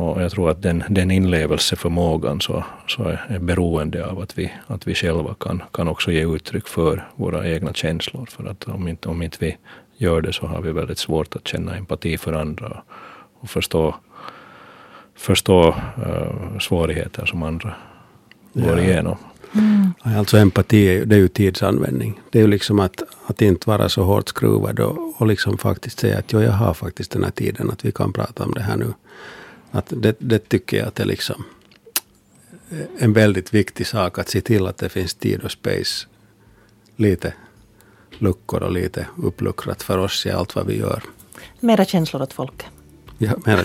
[0.00, 4.86] och jag tror att den, den inlevelseförmågan så, så är beroende av att vi, att
[4.86, 8.26] vi själva kan, kan också ge uttryck för våra egna känslor.
[8.30, 9.56] För att om inte, om inte vi
[9.96, 12.84] gör det så har vi väldigt svårt att känna empati för andra och,
[13.40, 13.94] och förstå,
[15.14, 17.74] förstå uh, svårigheter som andra
[18.54, 19.16] går igenom.
[19.54, 19.92] Mm.
[20.00, 22.20] Alltså empati, det är ju tidsanvändning.
[22.30, 26.00] Det är ju liksom att, att inte vara så hårt skruvad och, och liksom faktiskt
[26.00, 28.62] säga att jo, jag har faktiskt den här tiden, att vi kan prata om det
[28.62, 28.92] här nu.
[29.70, 31.44] Att det, det tycker jag att det är liksom
[32.98, 36.06] en väldigt viktig sak att se till att det finns tid och space.
[36.96, 37.32] Lite
[38.18, 41.02] luckor och lite uppluckrat för oss i allt vad vi gör.
[41.60, 42.66] Mera känslor åt folket.
[43.18, 43.34] Ja.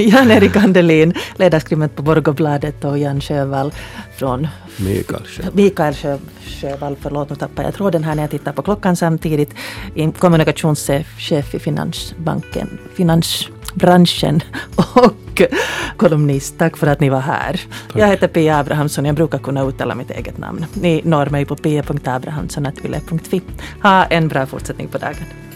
[0.00, 3.72] Jan-Erik Andelin, ledarskribent på Borgobladet och Jan Sjövall
[4.16, 5.54] från Mikael Sjövall.
[5.54, 6.18] Mikael Sjö,
[6.60, 9.54] Sjövall, förlåt nu tappade jag tråden här när jag tittar på klockan samtidigt.
[10.18, 14.40] Kommunikationschef i Finansbanken, Finansbranschen
[14.94, 15.42] och
[15.96, 16.58] kolumnist.
[16.58, 17.52] Tack för att ni var här.
[17.52, 18.02] Tack.
[18.02, 20.66] Jag heter Pia Abrahamsson, jag brukar kunna uttala mitt eget namn.
[20.74, 23.42] Ni når mig på pia.abrahamsson.yle.fi.
[23.82, 25.47] Ha en bra fortsättning på dagen.